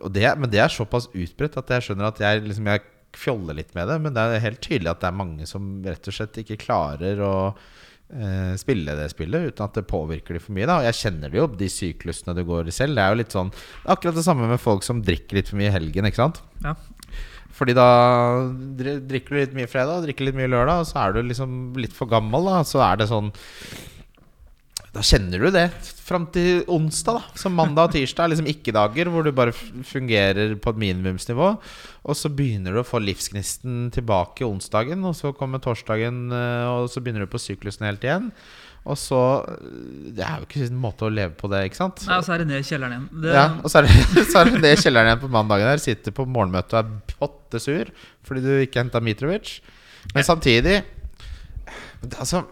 [0.00, 2.82] og det, Men det er såpass utbredt at jeg skjønner at jeg, liksom, jeg
[3.14, 4.00] fjoller litt med det.
[4.02, 7.20] Men det er helt tydelig at det er mange som rett og slett ikke klarer
[7.22, 7.34] å
[8.60, 10.66] spille det spillet uten at det påvirker de for mye.
[10.68, 10.76] Da.
[10.78, 12.98] Og jeg kjenner det jo, de syklusene du går i selv.
[12.98, 13.50] Det er jo litt sånn
[13.90, 16.06] Akkurat det samme med folk som drikker litt for mye i helgen.
[16.06, 16.42] Ikke sant?
[16.64, 16.76] Ja.
[17.54, 17.88] Fordi da
[18.74, 21.94] drikker du litt mye fredag, drikker litt mye lørdag, og så er du liksom litt
[21.94, 22.48] for gammel.
[22.50, 23.30] da Så er det sånn
[24.94, 25.68] Da kjenner du det
[26.06, 27.16] fram til onsdag.
[27.18, 31.48] da Så mandag og tirsdag er liksom ikke-dager hvor du bare fungerer på et minimumsnivå.
[32.04, 36.86] Og så begynner du å få livsgnisten tilbake onsdagen, og så kommer torsdagen, eh, og
[36.92, 38.30] så begynner du på syklusen helt igjen.
[38.84, 39.18] Og så
[40.14, 42.04] Det er jo ikke en måte å leve på det, ikke sant?
[42.06, 43.22] Nei, og så er det ned i kjelleren igjen.
[43.22, 45.72] Det, Ja, og så er, det, så er det ned i kjelleren igjen på mandagen
[45.72, 45.82] her.
[45.82, 47.90] Sitter på morgenmøtet og er potte sur
[48.24, 49.56] fordi du ikke henta Mitrovic.
[50.14, 50.84] Men samtidig
[52.20, 52.44] Altså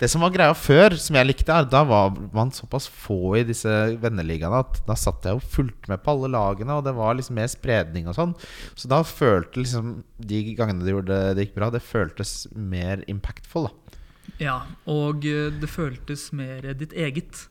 [0.00, 3.44] det som var greia før, som jeg likte, er da var man såpass få i
[3.48, 7.18] disse venneligaene at da satt jeg og fulgte med på alle lagene, og det var
[7.18, 8.36] liksom mer spredning og sånn.
[8.74, 13.68] Så da følte liksom de gangene det, gjorde, det gikk bra, det føltes mer impactful,
[13.68, 14.00] da.
[14.42, 14.56] ja,
[14.90, 17.46] og eh, det føltes mer ditt eget.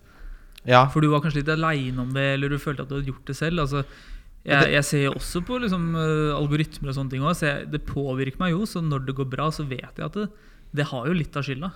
[0.65, 3.11] Ja, For du var kanskje litt aleine om det, eller du følte at du hadde
[3.11, 3.61] gjort det selv.
[3.61, 3.83] Altså,
[4.45, 7.81] jeg, jeg ser jo også på liksom, eh, algoritmer og sånne ting også, så Det
[7.87, 10.27] påvirker meg jo, så når det går bra, så vet jeg at det,
[10.75, 11.71] det har jo litt av skylda.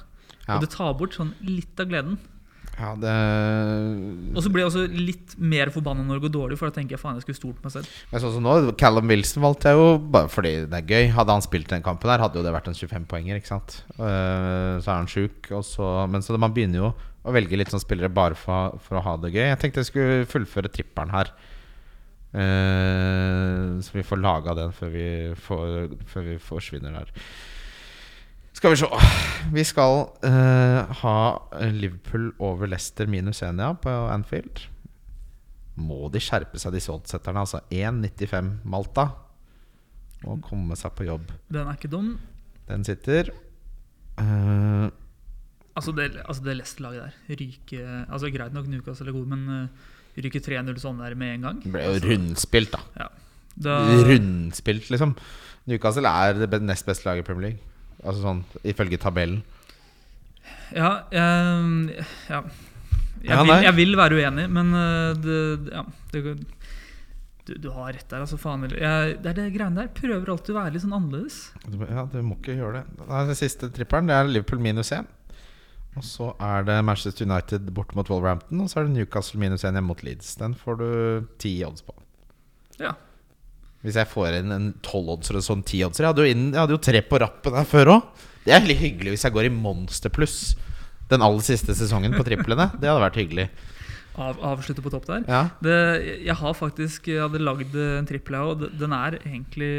[0.49, 0.57] Ja.
[0.57, 2.17] Og det tar bort sånn litt av gleden.
[2.79, 3.13] ja det
[4.33, 6.95] Og så blir jeg også litt mer forbanna når det går dårlig, for da tenker
[6.95, 7.91] jeg faen, jeg skulle stolt på meg selv.
[8.11, 11.11] Men sånn som nå, Callum Wilson valgte jeg jo bare fordi det er gøy.
[11.17, 13.37] Hadde han spilt den kampen her, hadde jo det vært en 25-poenger.
[13.41, 13.83] ikke sant?
[13.99, 15.51] Uh, så er han sjuk.
[15.63, 16.93] så- Men så man begynner jo
[17.25, 19.45] å velge litt sånn spillere bare for, for å ha det gøy.
[19.51, 21.29] Jeg tenkte jeg skulle fullføre tripperen her.
[22.29, 25.07] Uh, så vi får laga den før vi,
[25.47, 27.09] får, før vi forsvinner der.
[28.59, 28.87] Skal vi se
[29.55, 31.17] Vi skal uh, ha
[31.71, 34.65] Liverpool over Leicester minus Enia på Anfield.
[35.79, 37.45] Må de skjerpe seg, disse oddsetterne?
[37.45, 39.05] Altså 1,95 Malta.
[40.25, 41.31] Må komme seg på jobb.
[41.47, 42.17] Den er ikke dum.
[42.67, 43.31] Den sitter.
[44.19, 44.91] Uh,
[45.79, 50.19] Altså det, altså det Leicester-laget der ryker altså Greit nok Newcastle er god, men uh,
[50.19, 51.61] ryker 3-0 sånn der med en gang.
[51.63, 53.07] ble jo Altså, rundspilt, da.
[53.55, 55.15] da, Rundspilt, liksom.
[55.71, 57.68] Newcastle er det nest beste laget i Premier League.
[58.03, 59.41] Altså sånn ifølge tabellen.
[60.75, 62.43] Ja, jeg, ja.
[63.19, 65.39] Jeg, Ja, vil, jeg vil være uenig, men uh, det,
[65.73, 65.81] ja,
[66.13, 66.21] det,
[67.49, 68.37] du, du har rett der, altså.
[68.39, 68.63] Faen.
[68.71, 69.89] Jeg, det er det greiene der.
[69.97, 71.39] Prøver alltid å være litt sånn annerledes.
[71.89, 73.07] Ja, du må ikke gjøre det.
[73.09, 75.09] Den siste tripperen Det er Liverpool minus 1.
[75.97, 78.61] Og så er det Manchester United borte mot Wolverhampton.
[78.63, 80.35] Og så er det Newcastle minus 1 hjemme mot Leeds.
[80.39, 80.89] Den får du
[81.41, 81.95] ti odds på.
[82.79, 82.93] Ja.
[83.85, 86.11] Hvis jeg får inn en tolv-oddser og sånn tiodser Jeg
[86.51, 88.25] jeg hadde jo tre på rappen her før òg.
[88.43, 90.55] Det er veldig hyggelig hvis jeg går i monster pluss
[91.09, 92.69] den aller siste sesongen på triplene.
[92.75, 93.47] Det hadde vært hyggelig.
[94.19, 95.21] Av, avslutte på topp der.
[95.31, 95.75] Ja, Det,
[96.27, 98.65] jeg har faktisk jeg hadde lagd en trippel, jeg òg.
[98.81, 99.69] Den er egentlig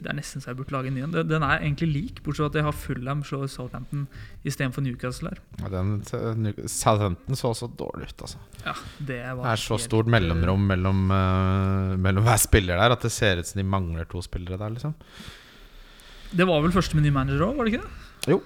[0.00, 1.12] Det er nesten så jeg burde lage en ny en.
[1.28, 4.06] Den- er egentlig lik, bortsett fra at jeg har Fulham slår Southampton
[4.44, 5.38] istedenfor Newcastle her.
[5.60, 5.98] Ja, den
[6.66, 8.38] Southampton så så dårlig ut, altså.
[8.64, 13.04] Ja, det, var Det er så stort mellomrom mellom, uh, mellom hver spiller der at
[13.04, 14.94] det ser ut som de mangler to spillere der, liksom.
[14.96, 18.32] eh, Det var vel første med ny manager òg, var det ikke det?
[18.32, 18.40] Jo.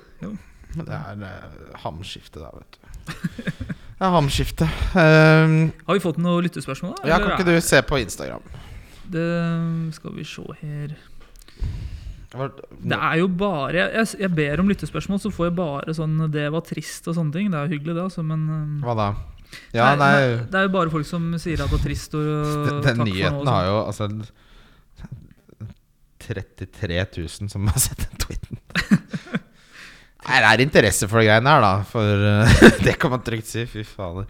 [0.74, 3.74] Men det er uh, hamskifte der, vet du.
[3.98, 4.68] Er hamskifte.
[4.94, 6.94] Um, Har vi fått noen lyttespørsmål?
[7.00, 7.08] da?
[7.08, 8.44] ja, Eller kan ikke du se på Instagram?
[9.08, 9.28] Det
[9.96, 10.92] skal vi se her
[12.28, 16.50] Det er jo bare Jeg, jeg, ber om lyttespørsmål, så får jeg bare sånn 'det
[16.52, 17.50] var trist' og sånne ting.
[17.50, 19.08] Det er jo hyggelig, det, altså, men um, Hva da?
[19.72, 22.14] Ja, nei, Det er jo bare folk som sier at det var trist.
[22.14, 23.72] Og Den nå nyheten har sånn.
[23.72, 24.04] jo altså
[26.18, 28.57] 33 000 som har sett den tweeten.
[30.28, 31.72] Nei, det er interesse for de greiene her, da.
[31.88, 33.64] For uh, det kan man trygt si.
[33.70, 34.28] Fy fader.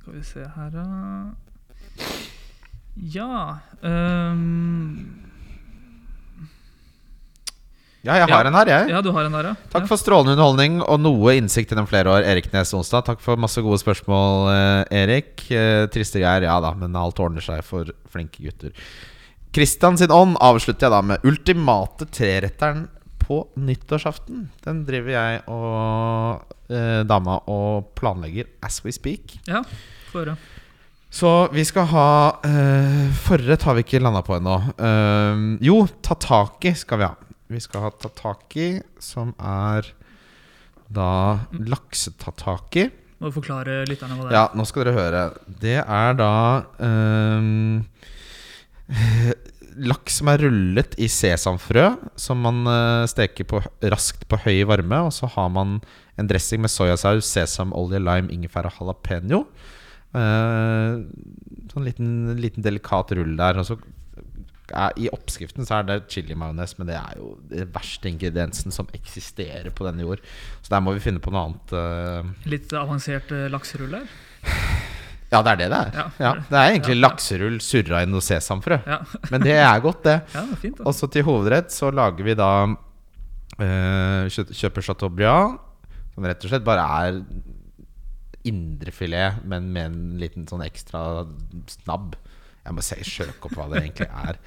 [0.00, 0.84] Skal vi se her, da.
[3.10, 5.20] Ja um,
[8.04, 8.48] Ja, jeg har Ja.
[8.50, 8.88] en her, jeg.
[8.92, 9.54] Ja, du har en her, ja.
[9.72, 13.06] Takk for strålende underholdning og noe innsikt gjennom flere år, Erik Nes Onsdag.
[13.06, 15.46] Takk for masse gode spørsmål, eh, Erik.
[15.50, 18.74] Eh, Triste greier, ja da, men alt ordner seg for flinke gutter.
[19.56, 22.88] Christian sin ånd avslutter jeg da med ultimate treretteren
[23.24, 24.48] på nyttårsaften.
[24.64, 29.38] Den driver jeg og eh, dama og planlegger as we speak.
[29.48, 29.64] ja.
[30.12, 30.36] for.
[31.14, 32.08] Så vi skal ha
[32.42, 34.56] eh, Forrett har vi ikke landa på ennå.
[34.74, 37.14] Eh, jo, tataki skal vi ha.
[37.54, 39.92] Vi skal ha tataki, som er
[40.94, 42.88] da laksetataki.
[43.22, 44.36] Må du forklare lytterne hva det er.
[44.36, 45.22] Ja, nå skal dere høre.
[45.62, 46.32] Det er da
[46.82, 47.84] ehm,
[49.74, 51.86] Laks som er rullet i sesamfrø,
[52.20, 55.00] som man eh, steker på, raskt på høy varme.
[55.08, 55.80] Og så har man
[56.20, 59.44] en dressing med soyasaus, sesamolje, lime, ingefær og jalapeño.
[60.14, 61.02] Uh,
[61.72, 63.58] sånn liten, liten delikat rull der.
[63.58, 63.78] Og så
[64.70, 68.90] er, I oppskriften så er det chili-majones, men det er jo den verste ingrediensen som
[68.94, 70.22] eksisterer på denne jord.
[70.62, 71.74] Så der må vi finne på noe annet.
[71.74, 72.48] Uh.
[72.50, 74.08] Litt avansert uh, lakserull her.
[75.34, 75.96] Ja, det er det det er.
[75.98, 76.06] Ja.
[76.22, 78.78] Ja, det er egentlig lakserull surra i noe sesamfrø.
[79.32, 80.16] Men det er godt, det.
[80.36, 80.80] ja det fint.
[80.86, 82.50] Og så til hovedrett så lager vi da
[83.58, 85.58] eh, Kjøper chateaubriand,
[86.14, 87.20] som rett og slett bare er
[88.44, 91.24] indrefilet, men med en liten sånn ekstra
[91.70, 92.16] snabb.
[92.64, 94.38] Jeg må se, søke opp hva det egentlig er.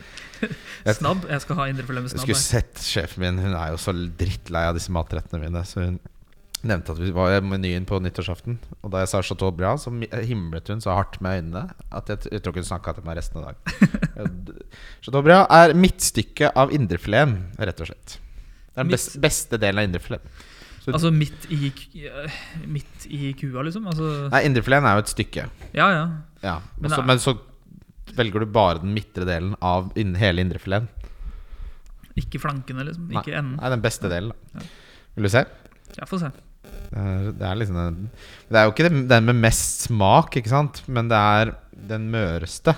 [0.87, 1.25] Jeg- Snabb.
[1.29, 2.23] Jeg skal ha indrefilet med snabb.
[2.25, 5.61] skulle sett sjefen min, hun er jo så drittlei av disse matrettene mine.
[5.69, 5.99] Så hun
[6.65, 8.57] nevnte at vi var i menyen på nyttårsaften.
[8.81, 12.31] Og da jeg sa chateaubriand, så mi- himlet hun så hardt med øynene at jeg,
[12.31, 14.47] jeg tror ikke hun snakka til meg resten av dagen.
[15.05, 18.17] chateaubriand er midtstykket av indrefileten, rett og slett.
[18.73, 20.29] Det er den best, beste delen av indrefileten.
[20.87, 21.67] Altså midt i,
[22.07, 22.35] eh,
[22.71, 23.87] midt i kua, liksom?
[23.91, 25.47] Altså, Nei, indrefileten er jo et stykke.
[25.75, 26.05] ja, ja.
[26.45, 26.53] Ja.
[26.79, 27.35] Men Men, så, er-
[28.13, 30.87] så velger du bare den midtre delen av in hele indrefileten.
[32.17, 33.09] Ikke flankene, liksom.
[33.11, 33.57] Ikke enden.
[33.59, 34.31] Nei, den beste delen.
[34.55, 34.61] Ja.
[35.17, 35.43] Vil du se?
[35.97, 36.31] Jeg får se.
[36.87, 38.01] Det er, det er liksom den
[38.47, 40.81] Det er jo ikke den, med mest smak, ikke sant?
[40.87, 41.53] Men det er
[41.89, 42.73] den møreste.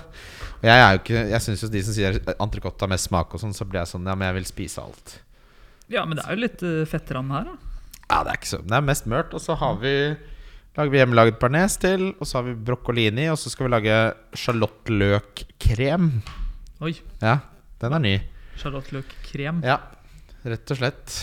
[0.60, 3.32] Og jeg er jo ikke Jeg syns jo de som sier entrecôte har mest smak,
[3.34, 5.16] og sånn, så blir jeg sånn Ja, men jeg vil spise alt.
[5.90, 7.56] Ja, men det er jo litt uh, fettrann her, da.
[8.10, 9.34] Ja, det er ikke så Det er mest mørt.
[9.34, 9.94] Og så har vi
[10.78, 13.96] lager vi hjemmelaget parnes til, og så har vi broccolini, og så skal vi lage
[14.38, 16.06] sjalottløkkrem.
[16.86, 16.94] Oi.
[17.20, 17.40] Ja,
[17.82, 18.14] den er ny.
[18.60, 19.64] Sjalottløkkrem.
[19.66, 19.80] Ja,
[20.46, 21.18] rett og slett.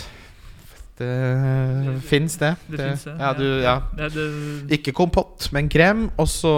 [0.98, 2.56] Det fins, det.
[2.66, 3.16] Det fins det.
[3.20, 3.76] Ja, du, ja.
[3.98, 6.08] Det, det, Ikke kompott, men krem.
[6.18, 6.54] Og så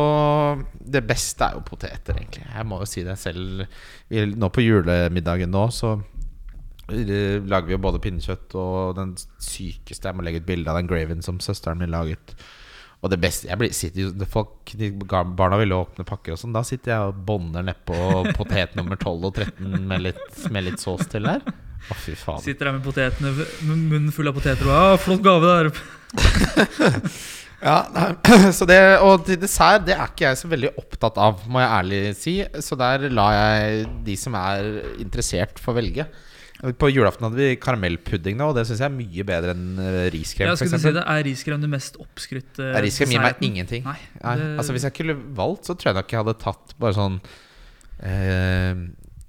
[0.79, 2.45] Det beste er jo poteter, egentlig.
[2.47, 3.65] Jeg må jo si det selv.
[4.07, 5.97] Vi, nå på julemiddagen nå, så
[6.87, 9.11] eh, lager vi jo både pinnekjøtt og den
[9.43, 12.35] sykeste Jeg må legge ut bilde av den graven som søsteren min laget.
[12.99, 14.73] Og det beste jeg blir, sitter folk,
[15.07, 16.55] Barna ville åpne pakker og sånn.
[16.55, 17.95] Da sitter jeg og bånder nedpå
[18.39, 21.43] potet nummer 12 og 13 med litt, med litt sås til der.
[21.87, 22.43] Å, fy faen.
[22.43, 25.73] sitter der med potetene, med munnen full av poteter og ah, 'Flott gave der'.
[27.59, 27.83] Ja,
[28.55, 31.73] så det, Og til dessert det er ikke jeg så veldig opptatt av, må jeg
[31.75, 32.35] ærlig si.
[32.63, 34.69] Så der lar jeg de som er
[35.01, 36.07] interessert, få velge.
[36.79, 39.99] På julaften hadde vi karamellpudding, da, og det syns jeg er mye bedre enn eh,
[40.11, 40.49] riskrem.
[40.49, 43.85] Jeg for skulle si det, Er riskrem det mest oppskrytte uh, riskrem gir meg ingenting.
[43.87, 46.97] Nei, Nei, altså Hvis jeg kunne valgt, så tror jeg nok jeg hadde tatt bare
[46.97, 47.15] sånn
[48.03, 48.83] eh,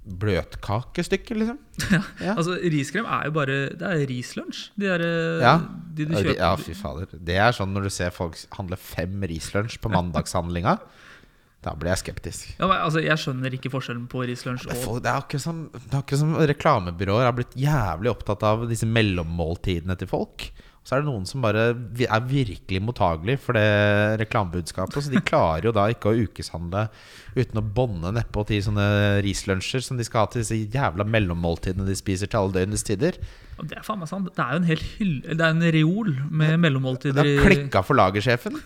[0.05, 1.59] bløtkakestykker, liksom.
[2.25, 2.33] Ja.
[2.35, 4.71] Altså, Riskrem er jo bare Det er rislunsj.
[4.79, 5.53] De, der, eh, Ja.
[5.97, 7.05] de du kjøper Ja, fy fader.
[7.13, 10.77] Det er sånn når du ser folk handle fem rislunsj på mandagshandlinga.
[11.61, 12.47] Da blir jeg skeptisk.
[12.57, 15.59] Ja, men, altså, Jeg skjønner ikke forskjellen på er, og folk, det er akkurat som,
[15.75, 20.47] det er akkurat som reklamebyråer har blitt jævlig opptatt av disse mellommåltidene til folk.
[20.81, 25.03] Og så er det noen som bare vi- er virkelig mottagelig for det reklamebudskapet.
[25.05, 26.87] Så de klarer jo da ikke å ukeshandle
[27.37, 28.87] uten å bånde nedpå til sånne
[29.21, 33.21] rislunsjer som de skal ha til disse jævla mellommåltidene de spiser til alle døgnets tider.
[33.61, 34.33] Det er faen meg sant.
[34.33, 37.37] Det er jo en hel hyll Det er en reol med Det mellommåltider har i
[37.45, 38.57] klikka for lagersjefen.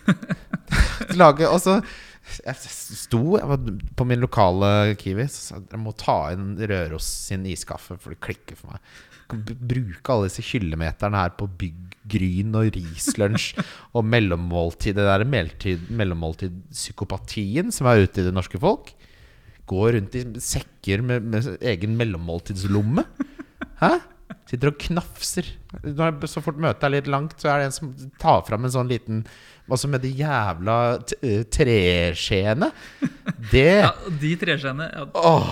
[1.20, 1.82] Lage, og så
[2.26, 7.06] Jeg sto jeg var på min lokale Kiwi sa jeg, jeg må ta inn Røros
[7.28, 8.94] sin iskaffe, for det klikker for meg.
[9.16, 13.62] Jeg kan bruke alle disse kilometerne her på bygg, gryn og rislunsj
[13.96, 14.98] og mellommåltid.
[14.98, 18.92] Det der mellommåltid, mellommåltid-psykopatien som er ute i det norske folk.
[19.66, 23.06] Gå rundt i sekker med, med egen mellommåltidslomme.
[23.82, 23.96] Hæ?
[24.46, 25.48] Sitter og knafser.
[25.82, 27.90] Når så fort møtet er litt langt, så er det en som
[28.22, 29.24] tar fram en sånn liten
[29.66, 30.76] Altså med de jævla
[31.22, 32.68] eh, treskjeene.
[33.50, 35.48] Det Ja, De treskjeene ja, Åh,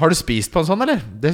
[0.00, 1.00] Har du spist på en sånn, eller?
[1.22, 1.32] Det,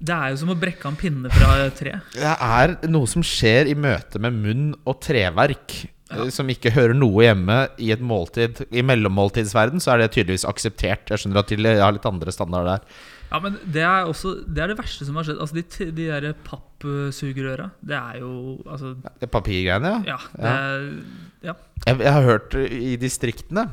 [0.00, 1.94] Det er jo som å brekke en pinne fra et tre.
[2.16, 5.78] det er noe som skjer i møte med munn og treverk.
[6.10, 6.26] Ja.
[6.34, 8.64] Som ikke hører noe hjemme i et måltid.
[8.74, 11.06] I mellommåltidsverden så er det tydeligvis akseptert.
[11.12, 13.00] Jeg skjønner at de har litt andre standarder der.
[13.30, 15.38] Ja, men Det er også Det er det verste som har skjedd.
[15.38, 18.32] Altså De, de der pappsugerøra, det er jo
[18.66, 20.16] Altså Det Papirgreiene, ja.
[20.16, 20.18] Ja.
[20.34, 20.88] Det er,
[21.46, 21.54] ja.
[21.86, 23.70] Jeg, jeg har hørt i distriktene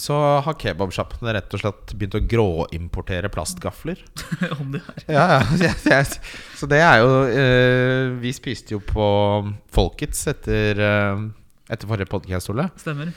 [0.00, 4.00] så har kebabsjappene rett og slett begynt å gråimportere plastgafler.
[4.60, 5.04] Om de er.
[5.12, 5.70] Ja, ja.
[5.92, 6.18] jeg-
[6.56, 9.06] Så det er jo eh, Vi spiste jo på
[9.76, 11.26] Folkets etter, eh,
[11.70, 12.48] etter forrige podkast.
[12.80, 13.12] Stemmer.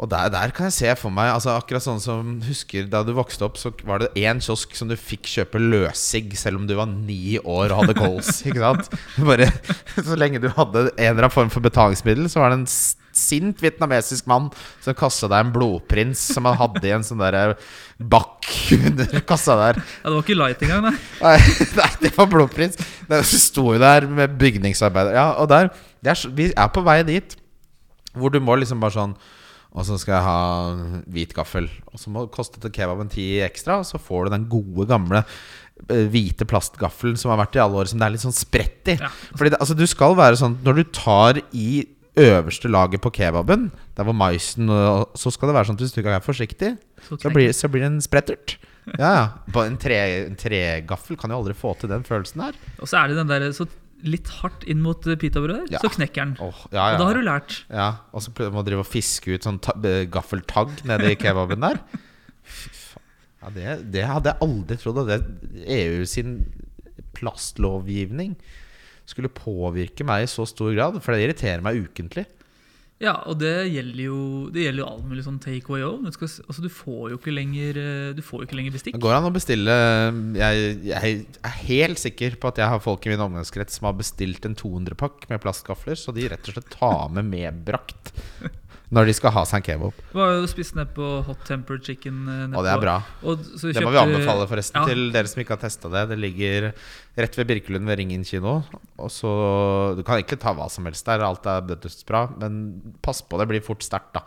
[0.00, 3.12] Og der, der kan jeg se for meg altså Akkurat sånn som Husker da du
[3.16, 6.72] vokste opp, så var det én kiosk som du fikk kjøpe løssigg selv om du
[6.78, 8.40] var ni år og hadde kols.
[8.48, 8.88] Ikke sant?
[9.20, 9.50] Bare,
[10.08, 12.70] så lenge du hadde en eller annen form for betalingsmiddel, så var det en
[13.20, 14.46] sint vietnamesisk mann
[14.80, 17.56] som kasta deg en blodprins som han hadde i en sånn derre
[17.98, 19.80] bakk under kassa der.
[19.82, 20.94] Ja, Det var ikke light engang, nei.
[21.26, 22.78] Nei, nei, det var blodprins.
[23.10, 25.18] Det sto jo der med bygningsarbeider.
[25.18, 27.36] Ja, og der det er, Vi er på vei dit
[28.16, 29.12] hvor du må liksom bare sånn
[29.70, 31.68] Og så skal jeg ha hvit gaffel.
[31.92, 35.22] Og så må koste til kebaben ti ekstra, og så får du den gode, gamle
[35.22, 38.90] eh, hvite plastgaffelen som har vært i alle år, som det er litt sånn spredt
[38.90, 38.98] i.
[38.98, 39.12] Ja.
[39.36, 41.84] Fordi det, altså, du skal være sånn Når du tar i
[42.20, 45.94] øverste laget på kebaben, der hvor maisen og, Så skal det være sånn at hvis
[45.94, 46.72] du ikke er forsiktig,
[47.06, 48.58] Så så blir, så blir det en sprettert.
[48.98, 49.24] Ja, ja.
[49.62, 52.58] En, tre, en tregaffel kan jo aldri få til den følelsen her.
[52.80, 53.68] Og så er det den der så
[54.06, 55.80] litt hardt inn mot eh, pitabrødet, Ja.
[55.82, 56.36] så knekker den.
[56.40, 57.18] Oh, ja, Og da har ja.
[57.20, 57.56] du lært.
[57.70, 57.88] ja.
[58.12, 59.60] Og så man å drive og fiske ut sånn
[60.10, 61.80] gaffeltagg nede i kebaben der.
[63.40, 65.10] Ja, det, det hadde jeg aldri trodd.
[65.10, 65.24] At
[65.66, 66.34] EU sin
[67.16, 68.34] plastlovgivning
[69.08, 71.00] skulle påvirke meg i så stor grad.
[71.02, 72.26] For det irriterer meg ukentlig.
[73.00, 74.18] Ja, og det gjelder jo
[74.52, 76.04] Det gjelder jo all mulig sånn take away òg.
[76.04, 78.98] Altså, du får jo ikke lenger eh, Du får jo ikke lenger bestikk.
[78.98, 79.76] Det går an å bestille
[80.36, 83.96] jeg, jeg er helt sikker på at jeg har folk i min omgangskrets som har
[83.98, 88.12] bestilt en 200-pakk med plastgafler, så de rett og slett tar med medbrakt
[88.92, 89.92] når de skal ha en kebab.
[90.10, 92.16] Det var jo spist ned på Hot Tempered Chicken.
[92.28, 92.96] eh, Og det er bra.
[93.22, 94.86] Og så Det må vi anbefale forresten Ja.
[94.86, 96.08] til dere som ikke har testa det.
[96.10, 96.72] Det ligger
[97.16, 98.64] rett ved Birkelund ved Ringen kino.
[98.98, 103.22] Og så Du kan egentlig ta hva som helst der, alt er dødsbra, men pass
[103.22, 104.22] på det blir fort sterkt, da.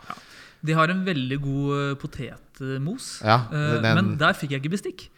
[0.64, 4.72] De har en veldig god eh, potetmos, Ja, eh, den- men der fikk jeg ikke
[4.72, 5.08] bestikk.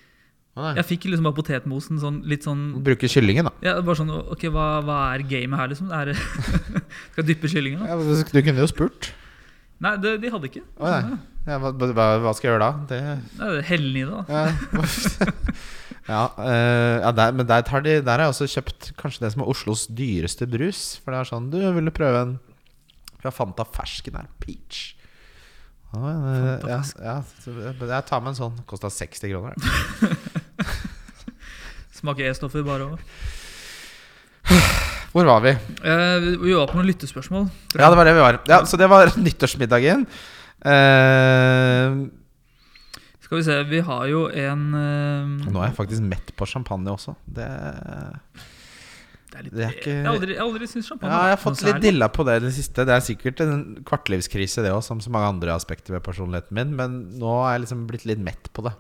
[0.57, 0.75] Nei.
[0.75, 3.51] Jeg fikk liksom bare potetmosen sånn, litt sånn Bruke kyllingen, da.
[3.63, 5.93] ja, bare sånn, ok, hva, hva er gamet her, liksom?
[5.93, 6.15] Er
[7.13, 7.81] skal jeg dyppe kyllingen?
[7.81, 7.87] da?
[7.93, 9.13] Ja, du kunne jo spurt.
[9.85, 10.63] Nei, det, de hadde ikke.
[10.81, 11.17] Å, nei.
[11.47, 12.87] Ja, hva, hva, hva skal jeg gjøre da?
[12.91, 13.01] Det
[13.39, 14.23] Nei, det er Hell den i det, da.
[14.33, 14.45] Ja,
[16.15, 19.45] ja, eh, ja der, men der, de, der har jeg også kjøpt kanskje det som
[19.45, 20.83] er Oslos dyreste brus.
[21.03, 22.37] For det er sånn Du, vil du prøve en
[23.21, 24.31] fra Fanta fersken her?
[24.43, 24.95] Peach.
[25.95, 26.09] Oh,
[26.67, 28.59] ja, ja, jeg tar med en sånn.
[28.69, 29.55] Kosta 60 kroner.
[31.97, 32.99] Smaker E-stoffer bare òg.
[35.17, 35.53] Hvor var vi?
[35.57, 37.47] Eh, vi- var på noen lyttespørsmål.
[37.73, 38.39] Ja, det var det vi var.
[38.51, 40.05] Ja, Så det var nyttårsmiddagen.
[40.61, 42.07] Eh,
[43.27, 46.93] Skal vi se, vi har jo en eh, nå er jeg faktisk mett på champagne
[46.93, 47.17] også.
[47.27, 47.49] Det
[49.33, 51.17] Det er litt det er ikke- Jeg har aldri, jeg har aldri syntes champagne Ja,
[51.17, 51.83] jeg har vært fått litt særlig.
[51.83, 52.85] dilla på det i det siste.
[52.87, 56.77] Det er sikkert en kvartlivskrise, det òg, som så mange andre aspekter ved personligheten min.
[56.77, 58.73] Men nå er jeg liksom blitt litt mett på det.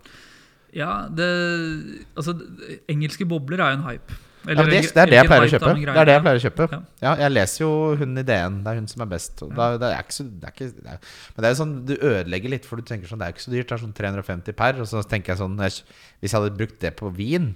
[0.72, 4.12] Ja, det Altså, det- engelske bobler er jo en hype.
[4.46, 5.70] Ja, det, det er det jeg pleier å kjøpe.
[5.76, 6.80] Det er det jeg pleier å kjøpe Ja.
[7.02, 8.59] Ja, jeg leser jo hun i DN.
[8.64, 9.44] Det er hun som er best.
[9.59, 11.00] Da, det er ikke så, det er ikke, det er,
[11.35, 13.37] men det er jo sånn du ødelegger litt, for du tenker sånn Det er jo
[13.37, 13.68] ikke så dyrt.
[13.70, 14.82] Det er sånn 350 per.
[14.85, 15.82] Og så tenker jeg sånn Hvis
[16.30, 17.52] jeg hadde brukt det på vin,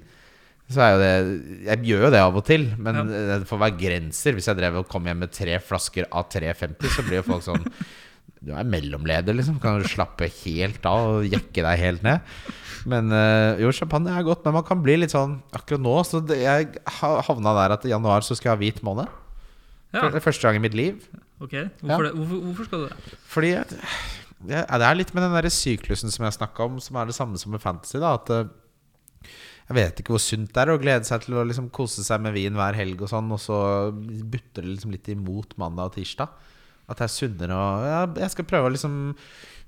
[0.71, 1.15] så er jo det
[1.71, 4.37] Jeg gjør jo det av og til, men det får være grenser.
[4.39, 7.47] Hvis jeg drev og kom hjem med tre flasker av 350, så blir jo folk
[7.47, 7.67] sånn
[8.41, 9.59] Du er mellomleder, liksom.
[9.61, 12.25] Kan du slappe helt av og jekke deg helt ned?
[12.89, 16.23] Men øh, jo, champagne er godt, men man kan bli litt sånn Akkurat nå så
[16.33, 16.71] Jeg
[17.27, 19.11] havna der at i januar så skal jeg ha hvit måned.
[19.93, 21.03] Ja, første gang i mitt liv.
[21.43, 21.53] ok.
[21.83, 22.15] Hvorfor, det?
[22.15, 23.19] Hvorfor, hvorfor skal du det?
[23.29, 23.77] Fordi at,
[24.41, 27.37] Det er litt med den der syklusen som jeg snakka om, som er det samme
[27.43, 27.99] som med fantasy.
[28.01, 28.47] da At øh,
[29.69, 32.23] Jeg vet ikke hvor sunt det er å glede seg til å liksom kose seg
[32.25, 33.59] med vin hver helg, og sånn Og så
[33.93, 36.33] butter det liksom litt imot mandag og tirsdag.
[36.91, 38.95] At det er sunnere og ja, Jeg skal prøve å liksom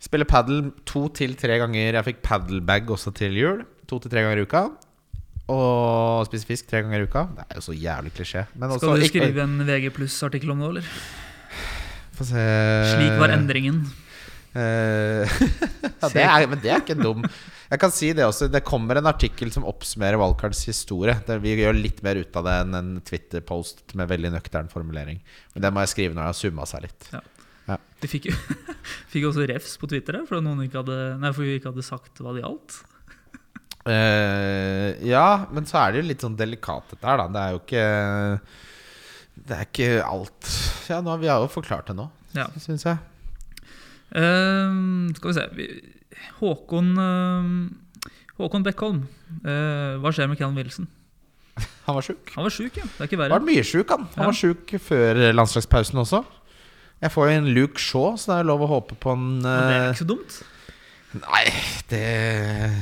[0.02, 1.94] spille padel to til tre ganger.
[1.94, 3.61] Jeg fikk padelbag også til jul.
[3.87, 4.64] To til tre ganger i uka.
[5.52, 7.26] Og spise fisk tre ganger i uka.
[7.37, 8.46] Det er jo så jævlig klisjé.
[8.58, 10.82] Men også Skal du ikke- skrive en VG pluss-artikkel om det, eller?
[12.18, 12.42] Få se
[12.96, 13.85] Slik var endringen.
[14.52, 15.32] Eh,
[16.02, 17.24] ja, det er, men det er ikke dum.
[17.72, 18.50] Jeg kan si det også.
[18.52, 21.14] Det kommer en artikkel som oppsummerer Wildcards historie.
[21.40, 25.22] Vi gjør litt mer ut av det enn en Twitter-post med veldig nøktern formulering.
[25.54, 27.08] Men det må jeg skrive når det har summa seg litt.
[27.70, 28.34] Ja, de fikk jo
[29.12, 32.34] fikk også refs på Twitter for, ikke hadde, nei, for vi ikke hadde sagt hva
[32.36, 32.80] det gjaldt.
[33.82, 37.24] Uh, ja, men så er det jo litt sånn delikat dette her, da.
[37.34, 37.86] Det er jo ikke
[39.48, 40.50] Det er ikke alt
[40.86, 42.46] Ja, nå, vi har jo forklart det nå, Ja.
[42.62, 43.00] syns jeg.
[44.14, 45.68] Ehm, skal vi se
[46.40, 48.05] Håkon uh,
[48.38, 49.05] Håkon Beckholm.
[49.44, 50.88] Uh, hva skjer med Callum Wilson?
[51.87, 52.31] Han var sjuk.
[52.37, 52.85] Han var sjuk, ja.
[52.85, 53.38] Det er ikke Han verre.
[53.40, 54.07] var mye sjuk, han.
[54.14, 54.29] Han Ja.
[54.31, 56.22] var sjuk før landslagspausen også.
[57.03, 59.42] Jeg får jo en Luke Shaw, så det er lov å håpe på en Men
[59.42, 60.37] det er eh, ikke så dumt.
[61.18, 61.42] Nei,
[61.90, 62.03] det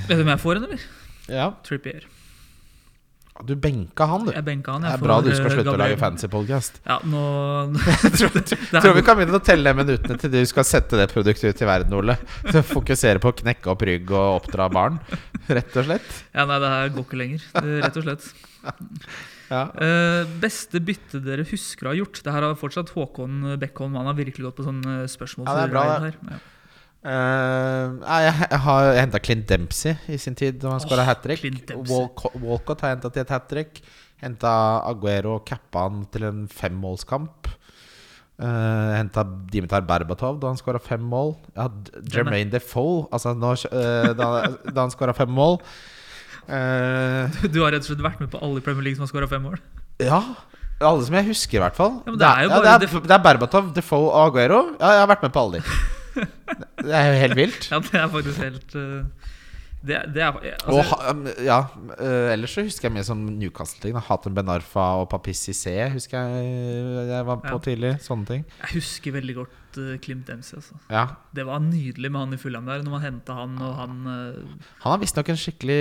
[0.07, 0.83] Vet du hvem jeg får en, eller?
[1.31, 2.05] Ja, Trippier.
[3.47, 4.33] Du benka han, du.
[4.35, 4.85] Jeg benka han.
[4.85, 6.81] Det er bra du skal slutte slutte å lage fancy podcast.
[6.85, 7.23] Ja, nå
[7.87, 11.65] Jeg tror vi kan begynne å telle minuttene til du skal sette det produktet ut
[11.65, 12.17] i verden, Ole.
[12.53, 15.01] Så Fokusere på å knekke opp rygg og oppdra barn,
[15.49, 16.09] rett og slett.
[16.37, 17.51] Ja, nei, det her går ikke lenger.
[17.85, 18.33] Rett og slett.
[19.51, 19.65] Ja.
[19.75, 22.21] Uh, beste bytte dere husker å ha gjort?
[22.23, 23.97] Det her har fortsatt Håkon Beckholm.
[23.99, 25.49] Han har virkelig gått på sånne spørsmål.
[25.49, 26.19] Ja, det er bra, her.
[26.31, 26.39] Ja.
[27.01, 31.09] Eh, nei, jeg, jeg har henta Clint Dempsey i sin tid da han skåra Åh,
[31.09, 31.45] hat trick.
[31.89, 33.81] Walcott, Walcott har henta til et hat trick.
[34.21, 34.51] Henta
[34.85, 37.49] Aguero og cappa han til en femmålskamp.
[38.41, 41.35] Uh, Henta Dimitar Berbatov da han skåra fem mål.
[41.57, 41.67] Ja,
[42.13, 44.29] Jermaine Defoe altså når, uh, da,
[44.69, 45.59] da han skåra fem mål.
[46.49, 49.13] Uh, Du har rett og slett vært med på alle i Premier League som har
[49.13, 49.61] skåra fem mål.
[50.05, 50.21] ja.
[50.81, 51.99] Alle som jeg husker, i hvert fall.
[52.09, 54.61] Ja, det er jo ja, det, er, det er Berbatov, Defoe og Aguero.
[54.81, 55.75] Ja, jeg har vært med på alle de.
[56.81, 57.69] Det er jo helt vilt.
[57.73, 59.29] Ja, det er faktisk helt eh,
[59.81, 61.59] Det, det er altså, Og um, ja,
[61.97, 63.97] eh, ellers så husker jeg mye sånn Newcastle-ting.
[64.09, 67.63] Hatem Ben Arfa og Papis Cissé husker jeg jeg var på Ja.
[67.65, 67.93] tidlig.
[68.05, 68.45] Sånne ting.
[68.61, 70.53] Jeg husker veldig godt uh, Klimt MC.
[70.61, 70.77] Altså.
[70.93, 71.07] Ja.
[71.37, 74.69] Det var nydelig med han i Fulham der, når man henta han og han eh,
[74.85, 75.81] Han er visstnok en skikkelig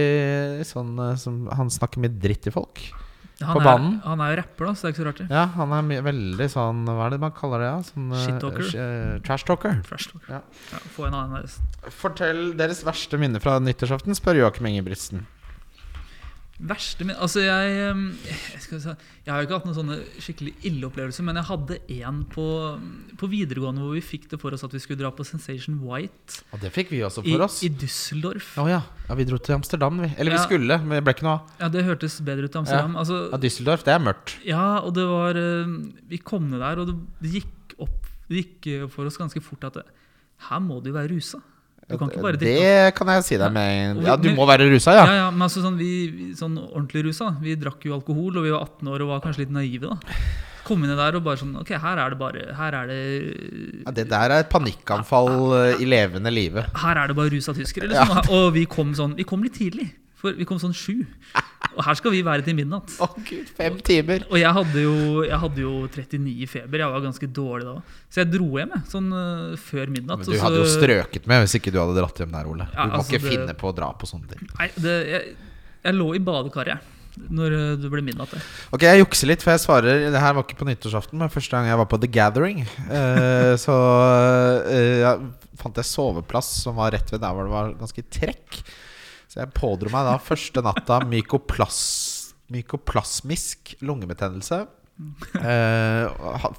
[0.72, 2.80] sånn eh, som Han snakker mye dritt til folk.
[3.42, 4.02] Han På er, banen?
[4.04, 5.18] Han er jo rapper, da, så det er ikke så rart.
[5.24, 5.28] det.
[5.32, 7.70] Ja, han er mye, veldig sånn Hva er det man kaller det?
[7.72, 7.80] Ja?
[7.88, 8.64] Sånn, eh, Shit-talker?
[8.68, 9.80] sh- eh, trash talker.
[9.88, 10.24] Trash talk.
[10.28, 10.42] Ja.
[10.74, 11.48] Ja, få en annen.
[11.90, 15.26] Fortell deres verste minne fra nyttårsaften, spør Joakim Ingebrigtsen.
[16.60, 18.94] Verste min Altså, jeg jeg, skal si,
[19.24, 22.46] jeg har jo ikke hatt noen sånne skikkelig ille opplevelser, men jeg hadde en på,
[23.22, 26.42] på videregående hvor vi fikk det for oss at vi skulle dra på Sensation White
[26.52, 27.62] Og det fikk vi også i, for oss.
[27.64, 28.50] i Düsseldorf.
[28.60, 28.82] Å ja.
[29.08, 29.18] ja.
[29.22, 30.10] Vi dro til Amsterdam, vi.
[30.20, 31.54] Eller vi skulle, men det ble ikke noe av.
[31.64, 32.98] Ja, det hørtes bedre ut i Amsterdam.
[33.00, 34.36] Altså, Ja, Düsseldorf, det er mørkt.
[34.48, 35.40] Ja, og det var
[36.12, 36.92] Vi kom ned der, og
[37.24, 39.88] det, gikk opp Det gikk eh, for oss ganske fort at det,
[40.50, 41.40] her må du være rusa.
[41.90, 44.68] Du kan ikke bare drikke Det kan jeg si deg med Ja, du må være
[44.70, 45.06] rusa, ja.
[45.10, 45.16] ja.
[45.24, 47.32] ja, men altså sånn, vi, vi- sånn ordentlig rusa.
[47.42, 49.90] Vi drakk jo alkohol, og vi var 18 år og var kanskje litt naive.
[49.90, 49.98] da
[50.70, 53.00] Kom inn der og bare sånn Ok, her er det bare Her er det
[53.88, 56.62] ja det der er et panikkanfall eh, i levende live.
[56.78, 57.90] Her er det bare rusa tyskere.
[57.90, 58.30] Liksom.
[58.38, 59.88] Og vi kom sånn Vi kom litt tidlig.
[60.20, 61.06] For vi kom sånn sju.
[61.78, 62.92] Og her skal vi være til midnatt.
[63.00, 64.26] Å gud, fem timer.
[64.28, 66.82] Og jeg hadde, jo, jeg hadde jo 39 i feber.
[66.84, 67.76] Jeg var ganske dårlig da.
[68.12, 70.20] Så jeg dro hjem jeg, sånn øh, før midnatt.
[70.20, 72.50] Men og du så- hadde jo strøket med hvis ikke du hadde dratt hjem der,
[72.52, 72.68] Ole.
[72.68, 74.50] Du Ja, må altså, ikke det- finne på å dra på sånne ting.
[74.60, 75.36] Nei, det, jeg,
[75.88, 76.82] jeg lå i badekaret jeg,
[77.40, 78.36] når du det ble midnatt.
[78.36, 78.44] jeg.
[78.76, 81.56] Ok, jeg jukser litt, for jeg svarer Det her var ikke på nyttårsaften, men første
[81.56, 82.66] gang jeg var på The Gathering.
[82.92, 87.74] Uh, så uh, jeg fant jeg soveplass som var rett ved der hvor det var
[87.80, 88.60] ganske trekk.
[89.30, 91.80] Så jeg pådro meg da første natta mykoplas,
[92.50, 94.64] mykoplasmisk lungebetennelse.
[95.00, 96.10] Eh,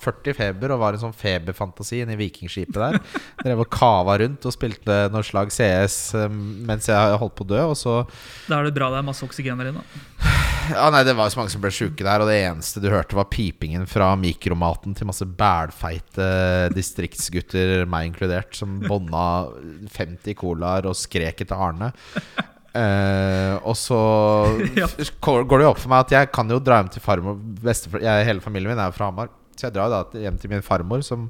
[0.01, 2.97] 40 feber og var en sånn feberfantasi inne i Vikingskipet der.
[3.43, 7.51] Drev og kava rundt og spilte noe slag CS eh, mens jeg holdt på å
[7.51, 7.61] dø.
[7.73, 7.99] Og så
[8.49, 9.85] Da er det bra det er masse oksygen der inne.
[10.73, 12.89] ja, nei, Det var jo så mange som ble sjuke der, og det eneste du
[12.89, 16.31] hørte, var pipingen fra mikromaten til masse bælfeite
[16.73, 19.51] distriktsgutter, meg inkludert, som bånda
[19.99, 21.93] 50 colaer og skrek etter Arne.
[22.77, 23.99] Eh, og så
[24.79, 24.87] Ja.
[25.21, 28.05] går det jo opp for meg at jeg kan jo dra hjem til farmor bestefar,
[28.27, 29.33] Hele familien min er jo fra Hamar.
[29.61, 31.27] Så jeg drar da hjem til min farmor, som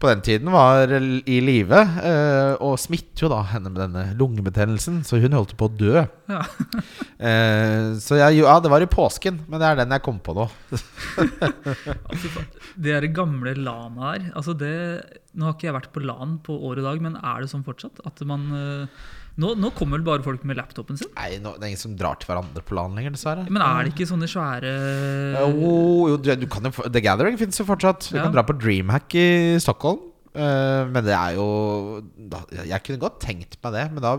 [0.00, 1.76] på den tiden var i live.
[2.00, 6.00] Uh, og smitter jo da henne med denne lungebetennelsen, så hun holdt på å dø.
[6.32, 6.40] Ja.
[6.40, 10.36] uh, så jeg, ja, det var i påsken, men det er den jeg kom på
[10.38, 10.48] nå.
[12.08, 12.42] Altså,
[12.78, 14.70] det der gamle LAN-a her altså det,
[15.36, 17.64] Nå har ikke jeg vært på LAN på år og dag, men er det sånn
[17.66, 18.00] fortsatt?
[18.08, 18.48] At man
[19.38, 21.08] nå, nå kommer vel bare folk med laptopen sin?
[21.16, 23.46] Nei, nå, det er ingen som drar til hverandre på LAN lenger, dessverre.
[23.48, 24.72] Men er det ikke sånne svære
[25.38, 25.72] Jo,
[26.12, 28.10] jo du, kan jo, The Gathering fins jo fortsatt.
[28.10, 28.24] Du Ja.
[28.26, 29.26] kan dra på Dreamhack i
[29.62, 30.00] Stockholm.
[30.34, 31.46] Eh, men det er jo
[32.68, 34.12] Jeg kunne godt tenkt meg det, men da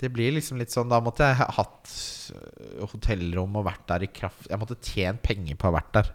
[0.00, 1.88] Det blir liksom litt sånn Da måtte jeg ha hatt
[2.36, 5.92] eh, hotellrom og vært der i kraft Jeg måtte tjent penger på å ha vært
[5.96, 6.12] der.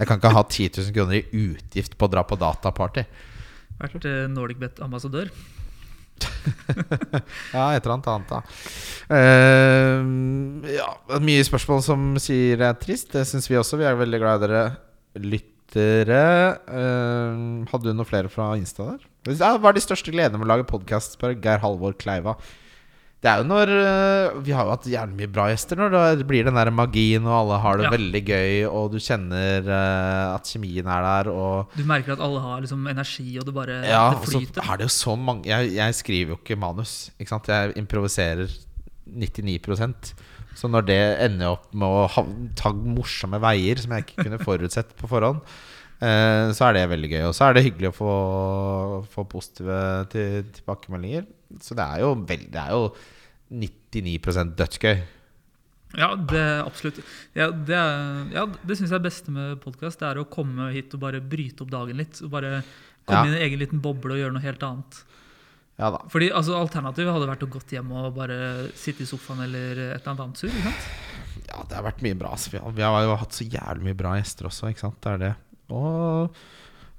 [0.00, 3.04] Jeg kan ikke ha 10 000 kroner i utgift på å dra på dataparty.
[3.78, 5.30] Vært øh, NordicBet-ambassadør?
[7.54, 8.40] Ja, et eller annet annet, da.
[9.08, 10.88] Uh, ja,
[11.22, 13.10] mye spørsmål som sier det er trist.
[13.14, 13.78] Det syns vi også.
[13.80, 14.64] Vi er veldig glad i dere
[15.24, 16.24] lyttere.
[16.68, 19.08] Uh, hadde du noe flere fra Insta der?
[19.32, 21.16] Hva er de største gledene med å lage podkast?
[21.18, 22.36] spør Geir Halvor Kleiva.
[23.24, 26.26] Det er jo når eh, Vi har jo hatt jævlig mye bra gjester når det
[26.28, 27.92] blir den der magien, og alle har det Ja.
[27.94, 32.42] veldig gøy, og du kjenner eh, at kjemien er der, og Du merker at alle
[32.44, 34.68] har liksom energi, og det bare ja, det og så flyter.
[34.68, 36.94] er det jo så mange jeg, jeg skriver jo ikke manus.
[37.18, 37.48] Ikke sant?
[37.48, 38.44] Jeg improviserer
[39.08, 40.12] 99%
[40.54, 42.22] Så når det ender opp med å ha,
[42.60, 45.40] ta morsomme veier som jeg ikke kunne forutsett på forhånd,
[45.98, 47.24] eh, så er det veldig gøy.
[47.26, 48.12] Og så er det hyggelig å få,
[49.16, 49.80] få positive
[50.12, 51.26] til, tilbakemeldinger.
[51.64, 52.84] Så det er jo, veldig det er jo
[53.54, 54.96] 99 dødsgøy.
[55.94, 56.96] Ja, det absolutt.
[57.38, 57.78] Ja, det,
[58.34, 60.00] ja, det syns jeg er beste med podkast.
[60.02, 62.18] Det er å komme hit og bare bryte opp dagen litt.
[62.26, 62.62] Og bare
[63.06, 63.24] komme Ja.
[63.28, 65.02] inn i en egen liten boble og gjøre noe helt annet.
[65.78, 66.00] Ja da.
[66.10, 68.36] Fordi altså, Alternativet hadde vært å gått hjem og bare
[68.78, 70.50] sitte i sofaen eller et eller annet annet sur.
[70.50, 71.46] Ikke sant?
[71.48, 72.30] Ja, det har vært mye bra.
[72.34, 72.50] Altså.
[72.54, 74.98] Vi, har, vi har hatt så jævlig mye bra gjester også, ikke sant.
[75.02, 75.32] Det er det.
[75.74, 76.36] Og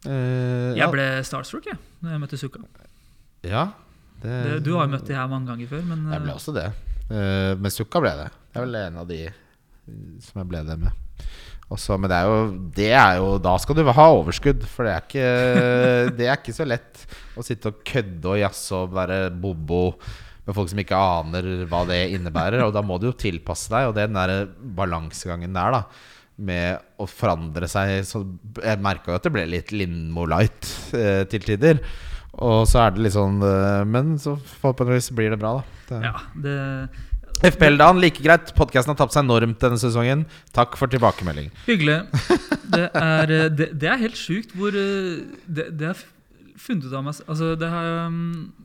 [0.07, 2.63] eh, Jeg ble starstruck jeg, når jeg møtte Sukka.
[3.47, 3.65] ja,
[4.25, 6.39] det, Det- Du har jo møtt de her mange ganger før, men Jeg ble eh,
[6.41, 6.67] også det.
[7.05, 8.29] Uh, men Sukka ble det.
[8.51, 9.41] Det er vel en av de eh,
[10.25, 11.01] som jeg ble det med.
[11.73, 12.41] Også, men det er, jo,
[12.77, 15.29] det er jo Da skal du ha overskudd, for det er ikke,
[16.19, 17.05] det er ikke så lett
[17.37, 19.79] å sitte og kødde og jazze og være bobo
[20.45, 22.61] med folk som ikke aner hva det innebærer.
[22.67, 26.11] Og da må du jo tilpasse deg, og det er den der balansegangen der, da.
[26.35, 28.19] Med å forandre seg så
[28.59, 31.79] Jeg merka jo at det ble litt Lindmo light eh, til tider.
[32.43, 35.83] Og så er det litt sånn eh, Men så forhåpentligvis blir det bra, da.
[35.89, 36.55] Det, Ja, det
[37.43, 38.53] FPL-dagen, like greit.
[38.55, 40.23] Podkasten har tapt seg enormt denne sesongen.
[40.55, 41.49] Takk for tilbakemelding.
[41.67, 41.97] Hyggelig.
[42.65, 45.99] Det er, eh, det, det er helt sjukt hvor eh, Det, det har
[46.59, 48.21] funnet ut av meg Altså, det er um,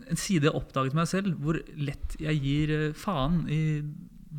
[0.09, 3.61] en side jeg oppdaget meg selv, hvor lett jeg gir faen i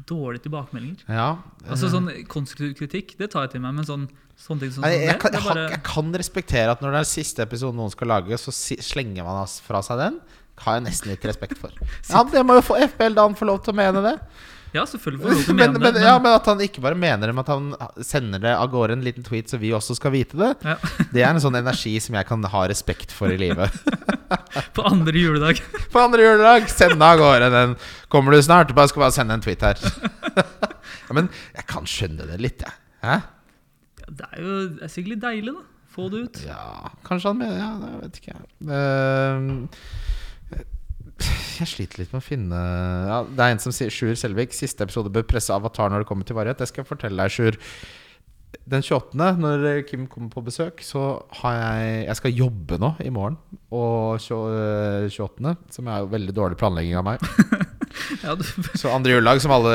[0.08, 1.04] dårlige tilbakemeldinger.
[1.12, 1.36] Ja.
[1.68, 4.08] Altså sånn Konstruktiv kritikk, det tar jeg til meg, men sånn,
[4.42, 7.10] sånne ting som Nei, jeg, kan, jeg, bare jeg kan respektere at når det er
[7.12, 10.22] siste episode noen skal lage, så si, slenger man fra seg den.
[10.62, 11.74] Har jeg nesten litt respekt for.
[12.12, 14.16] Ja, Det må jo få FBL da han får lov til å mene det.
[14.72, 16.04] Ja, selvfølgelig får han lov til å Men, mene men, det.
[16.06, 18.70] ja, Men, men at han ikke bare mener det, men at han sender det av
[18.72, 20.76] gårde en liten tweet så vi også skal vite det, Ja.
[21.16, 23.74] det er en sånn energi som jeg kan ha respekt for i livet.
[24.78, 25.60] på andre juledag
[25.92, 27.76] På andre juledag, send av gårde den.
[28.14, 28.72] Kommer du snart?
[28.78, 29.82] Bare skal bare sende en tweet her.
[30.38, 31.28] ja, men
[31.58, 32.78] jeg kan skjønne det litt, jeg.
[33.04, 33.20] Hæ?
[34.12, 35.68] Det er jo det er sikkert litt deilig, da.
[35.92, 36.40] Få det ut.
[36.48, 38.44] Ja, kanskje han mener Ja, det vet ikke jeg.
[38.64, 39.68] Uh,
[41.62, 42.60] jeg sliter litt med å finne
[43.06, 44.56] ja, Det er en som sier Sjur Selvik.
[44.56, 46.62] Siste episode bør presse Avatar når det kommer til varighet.
[46.62, 47.60] Det skal jeg fortelle deg, Sjur.
[48.72, 53.12] Den 28., når Kim kommer på besøk, så har jeg Jeg skal jobbe nå i
[53.14, 53.38] morgen.
[53.72, 57.24] Og 28., som er jo veldig dårlig planlegging av meg.
[58.24, 58.44] Ja, du,
[58.78, 59.72] Så andre juledag som alle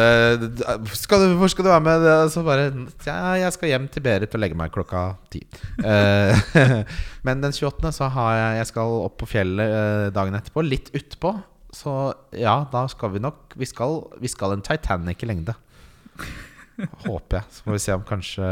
[0.96, 2.68] skal du, 'Hvor skal du være med?' Så bare
[3.06, 5.42] Ja, jeg skal hjem til Berit og legge meg klokka ti.
[5.84, 6.36] Eh,
[7.26, 7.92] men den 28.
[7.92, 10.64] så har jeg Jeg skal opp på fjellet eh, dagen etterpå.
[10.64, 11.36] Litt utpå.
[11.72, 15.54] Så ja, da skal vi nok Vi skal, vi skal en Titanic i lengde.
[17.04, 17.44] Håper jeg.
[17.50, 18.48] Så må vi se om kanskje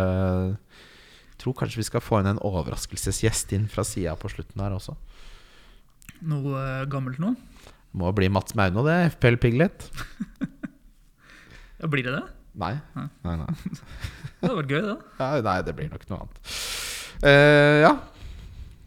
[1.45, 4.97] tror kanskje vi skal få inn en overraskelsesgjest inn fra sida på slutten her også.
[6.25, 7.35] noe eh, gammelt nå?
[7.95, 8.99] Må bli Mats Mauno, det.
[9.17, 9.89] FPL Piglet.
[11.85, 12.23] Ja, blir det det?
[12.57, 12.71] Nei.
[12.95, 13.35] Nei.
[13.37, 13.49] nei.
[14.41, 14.95] Det hadde vært gøy, det.
[15.19, 16.39] Ja, nei, det blir nok noe annet.
[17.25, 17.91] Uh, ja.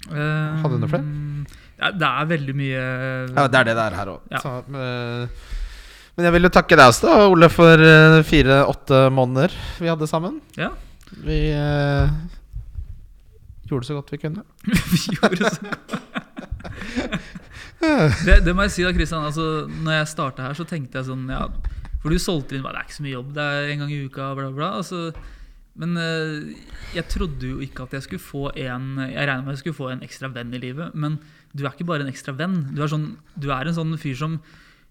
[0.07, 1.05] Eh, Hadde du noe flere?
[1.77, 4.31] Ja, det er veldig mye ja, det er det det er her òg.
[4.33, 4.41] Ja.
[6.15, 10.39] men jeg vil jo takke deg også, Ole, for eh, fire-åtte måneder vi hadde sammen.
[10.57, 10.71] Ja.
[11.25, 12.15] Vi eh,
[13.69, 14.45] gjorde så godt vi kunne.
[14.93, 15.61] Vi gjorde så
[18.27, 19.25] det, det må jeg si da, Kristian.
[19.27, 21.45] Altså, når jeg starta her, så tenkte jeg sånn ja,
[22.03, 23.95] For du solgte inn bare, det er ikke så mye jobb, det er en gang
[23.95, 24.69] i uka, bla, bla.
[24.81, 25.01] Altså,
[25.77, 26.53] men eh,
[26.97, 29.91] jeg trodde jo ikke at jeg skulle få en Jeg regna med jeg skulle få
[29.93, 31.19] en ekstra venn i livet, men
[31.53, 32.63] du er ikke bare en ekstra venn.
[32.73, 34.39] Du er, sånn, du er en sånn fyr som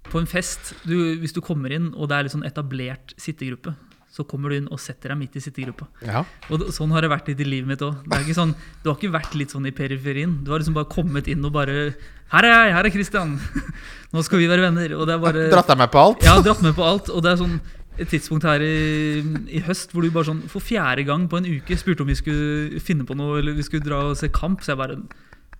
[0.06, 3.72] på en fest, du, hvis du kommer inn og det er litt sånn etablert sittegruppe,
[4.16, 5.86] så kommer du inn og setter deg midt i sittegruppa.
[6.06, 6.22] Ja.
[6.48, 8.06] Og sånn har det vært litt i livet mitt òg.
[8.32, 10.38] Sånn, du har ikke vært litt sånn i periferien.
[10.44, 11.92] Du har liksom bare kommet inn og bare
[12.32, 12.72] 'Her er jeg!
[12.74, 13.36] Her er Christian!
[14.12, 16.24] Nå skal vi være venner.' Og det er bare Dratt deg med på alt?
[16.24, 17.12] Ja, dratt med på alt.
[17.12, 17.60] Og det er sånn
[17.98, 21.48] et tidspunkt her i, i høst hvor du bare sånn for fjerde gang på en
[21.48, 24.64] uke spurte om vi skulle finne på noe, eller vi skulle dra og se kamp.
[24.64, 24.98] Så jeg bare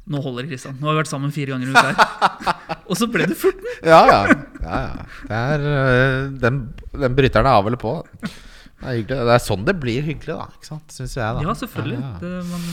[0.07, 0.77] Nå holder det, Kristian.
[0.79, 2.77] Nå har vi vært sammen fire ganger i uka her.
[2.91, 3.59] Og så ble det fort.
[3.83, 4.21] Ja, ja.
[4.63, 5.07] ja, ja.
[5.27, 6.61] Det er, eh, den,
[6.95, 7.97] den bryteren er av eller på.
[8.23, 10.47] Det er, det er sånn det blir hyggelig, da.
[10.55, 10.87] Ikke sant?
[10.95, 11.43] Syns jeg, da.
[11.43, 11.99] Ja, selvfølgelig.
[11.99, 12.23] Ja, ja.
[12.23, 12.71] Det, man,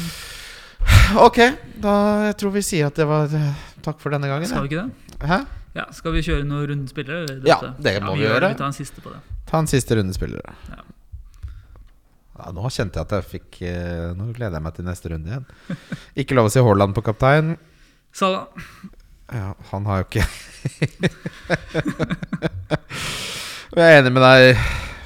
[1.23, 1.37] Ok,
[1.79, 1.93] da
[2.27, 4.49] jeg tror vi sier at det var eh, takk for denne gangen.
[4.49, 5.27] skal vi ikke det?
[5.29, 5.41] Hæ?
[5.73, 7.39] Ja, Skal vi kjøre noen rundespillere?
[7.49, 8.51] Ja, det må vi vi gjøre.
[8.53, 9.21] Vi tar en siste på det.
[9.49, 10.53] Ta en siste rundespillere.
[10.69, 10.83] Ja.
[12.43, 15.29] Ja, nå kjente jeg at jeg fikk eh, Nå gleder jeg meg til neste runde
[15.31, 15.45] igjen.
[16.19, 17.53] Ikke lov å si Haaland på kaptein.
[18.13, 18.43] Sala.
[19.33, 20.25] Ja, han har jo ikke
[23.73, 24.59] Jeg er enig med deg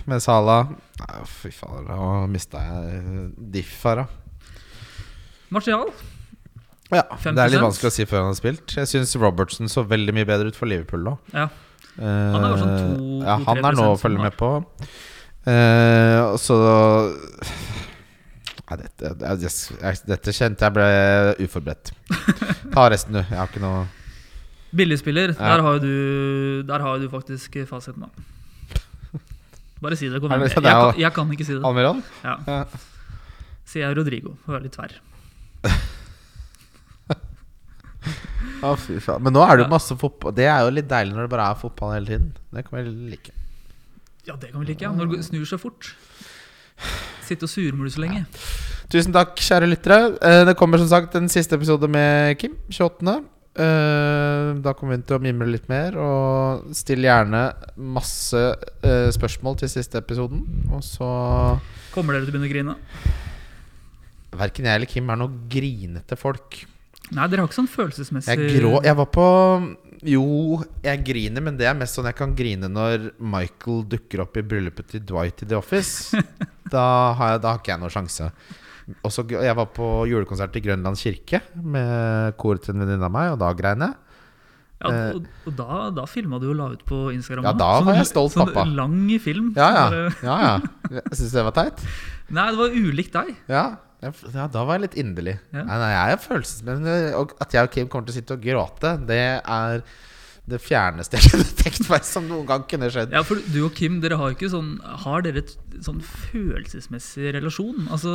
[0.09, 0.57] med Sala.
[0.97, 4.07] Nei, fy fader, nå mista jeg diff her, da.
[5.53, 5.85] Martial.
[6.91, 8.73] Ja, det er litt vanskelig å si før han har spilt.
[8.75, 11.13] Jeg syns Robertson så veldig mye bedre ut for Liverpool nå.
[11.35, 11.47] Ja.
[11.97, 14.49] Han er sånn to- ja, han er nå å følge med på.
[15.47, 16.55] Eh, så
[18.67, 20.87] ja, dette, jeg, jeg, dette kjente jeg ble
[21.45, 21.93] uforberedt.
[22.73, 23.21] Ta resten, du.
[23.23, 23.85] Jeg har ikke noe
[24.77, 25.31] Billigspiller.
[25.37, 25.53] Ja.
[25.55, 25.93] Der, har du,
[26.67, 28.03] der har du faktisk fasiten.
[28.03, 29.19] da.
[29.79, 30.19] Bare si det.
[30.19, 30.57] Kom Er igjen.
[30.57, 31.63] Jeg, er kan- jeg kan ikke si det.
[31.63, 32.03] Almiron?
[32.25, 32.35] Ja.
[33.67, 34.35] Sier jeg Rodrigo.
[34.47, 34.97] Å være litt tverr.
[38.57, 39.21] Faen.
[39.23, 40.33] Men nå er det jo masse fotball.
[40.35, 42.29] Det er jo litt deilig når det bare er fotball hele tiden.
[42.53, 43.36] Det kan vi like.
[44.27, 44.83] Ja, det kan vi like.
[44.83, 44.91] Ja.
[44.95, 45.93] Når det snur seg fort.
[47.27, 48.25] Sitte og surmule så lenge.
[48.91, 50.13] Tusen takk, kjære lyttere.
[50.23, 52.53] Eh, Det kommer som sagt en siste episode med Kim.
[52.71, 53.17] 28.
[53.57, 55.97] Eh, da kommer vi til å mimre litt mer.
[55.97, 57.47] Og still gjerne
[57.77, 58.37] masse
[58.83, 60.43] eh, spørsmål til siste episoden.
[60.71, 61.09] Og så
[61.95, 62.77] Kommer dere til å begynne å grine?
[64.37, 66.61] Verken jeg eller Kim er noe grinete folk.
[67.15, 69.25] Nei, dere har ikke sånn følelsesmessig Jeg grå Jeg var på
[70.11, 70.23] Jo,
[70.83, 74.43] jeg griner, men det er mest sånn jeg kan grine når Michael dukker opp i
[74.45, 76.11] bryllupet til Dwight i The Office.
[76.67, 76.81] Da
[77.15, 78.25] har, jeg, da har ikke jeg noen sjanse.
[79.07, 83.29] Også, jeg var på julekonsert i Grønland kirke med koret til en venninne av meg,
[83.31, 83.95] og da grein jeg.
[84.83, 87.47] Ja, og, og da, da filma du og la ut på Instagram.
[87.47, 88.67] Ja, da Sånn- var jeg stolt sånn pappa.
[88.77, 89.47] lang film.
[89.55, 90.03] Ja, ja.
[90.27, 90.99] Ja, ja.
[90.99, 91.85] Jeg syns det var teit.
[92.35, 93.31] Nei, det var ulikt deg.
[93.49, 93.63] Ja,
[94.03, 95.37] ja, da var jeg litt inderlig.
[95.49, 95.63] Ja.
[95.65, 98.45] Nei, nei, jeg er følelsesmessig Og at jeg og Kim kommer til å sitte og
[98.45, 99.81] gråte, det er
[100.47, 103.11] det fjerneste jeg kunne tenkt meg som noen gang kunne skjedd.
[103.11, 105.51] Ja, for du og Kim, dere har ikke sånn Har dere et
[105.83, 107.89] sånn følelsesmessig relasjon?
[107.91, 108.13] Altså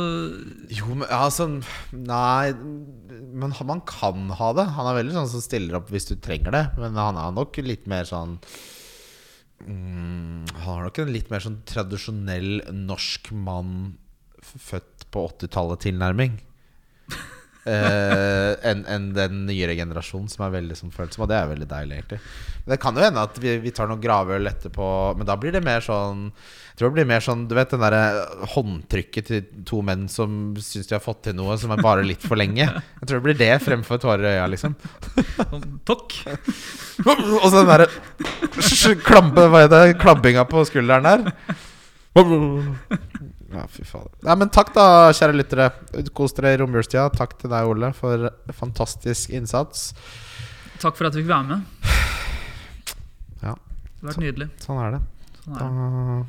[0.73, 1.45] Jo, men altså
[1.93, 4.65] Nei, men man kan ha det.
[4.79, 6.63] Han er veldig sånn som stiller opp hvis du trenger det.
[6.79, 8.39] Men han er nok litt mer sånn
[9.67, 13.75] mm, Han har nok en litt mer sånn tradisjonell norsk mann
[14.43, 16.39] født på 80-tallet-tilnærming.
[17.63, 21.25] uh, enn en den nyere generasjonen som er veldig sånn følsom.
[21.25, 22.19] Og det er veldig deilig, egentlig.
[22.63, 24.85] Men det kan jo hende at vi, vi tar noen gravøl etterpå,
[25.19, 27.83] men da blir det mer sånn Jeg tror det blir mer sånn Du vet den
[27.83, 28.03] derre
[28.53, 32.23] håndtrykket til to menn som syns de har fått til noe som er bare litt
[32.23, 32.63] for lenge.
[32.63, 34.77] Jeg tror det blir det fremfor tårer i øya, liksom.
[35.89, 36.15] Tokk!
[37.03, 37.89] Og så den derre
[39.03, 39.83] klampe, Hva er det?
[39.99, 41.59] Klabbinga på skulderen der.
[43.53, 44.11] Ja, fy fader.
[44.25, 45.69] Nei, men takk, da, kjære lyttere.
[46.17, 47.05] Kos dere i romjulstida.
[47.13, 49.91] Takk til deg, Ole, for fantastisk innsats.
[50.81, 51.91] Takk for at vi fikk være med.
[53.43, 53.53] Ja.
[53.53, 54.49] Det har vært nydelig.
[54.63, 55.01] Sånn er det.
[55.43, 56.25] Sånn Da, er det.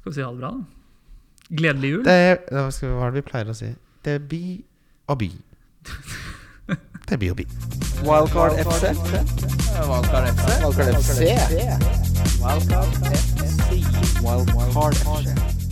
[0.00, 0.62] Skal vi si ha det bra, da?
[1.60, 2.02] Gledelig jul.
[2.06, 2.18] det
[2.48, 3.72] hva, er det vi pleier å si?
[4.06, 4.60] Det blir
[5.10, 5.30] å by.
[7.10, 7.46] Det blir å by.
[8.06, 8.94] Wildcard FC.
[9.90, 10.46] Wildcard FC.
[10.62, 11.18] Wildcard FC.
[12.40, 13.82] Wildcard FC.
[14.22, 15.69] Wildcard FC.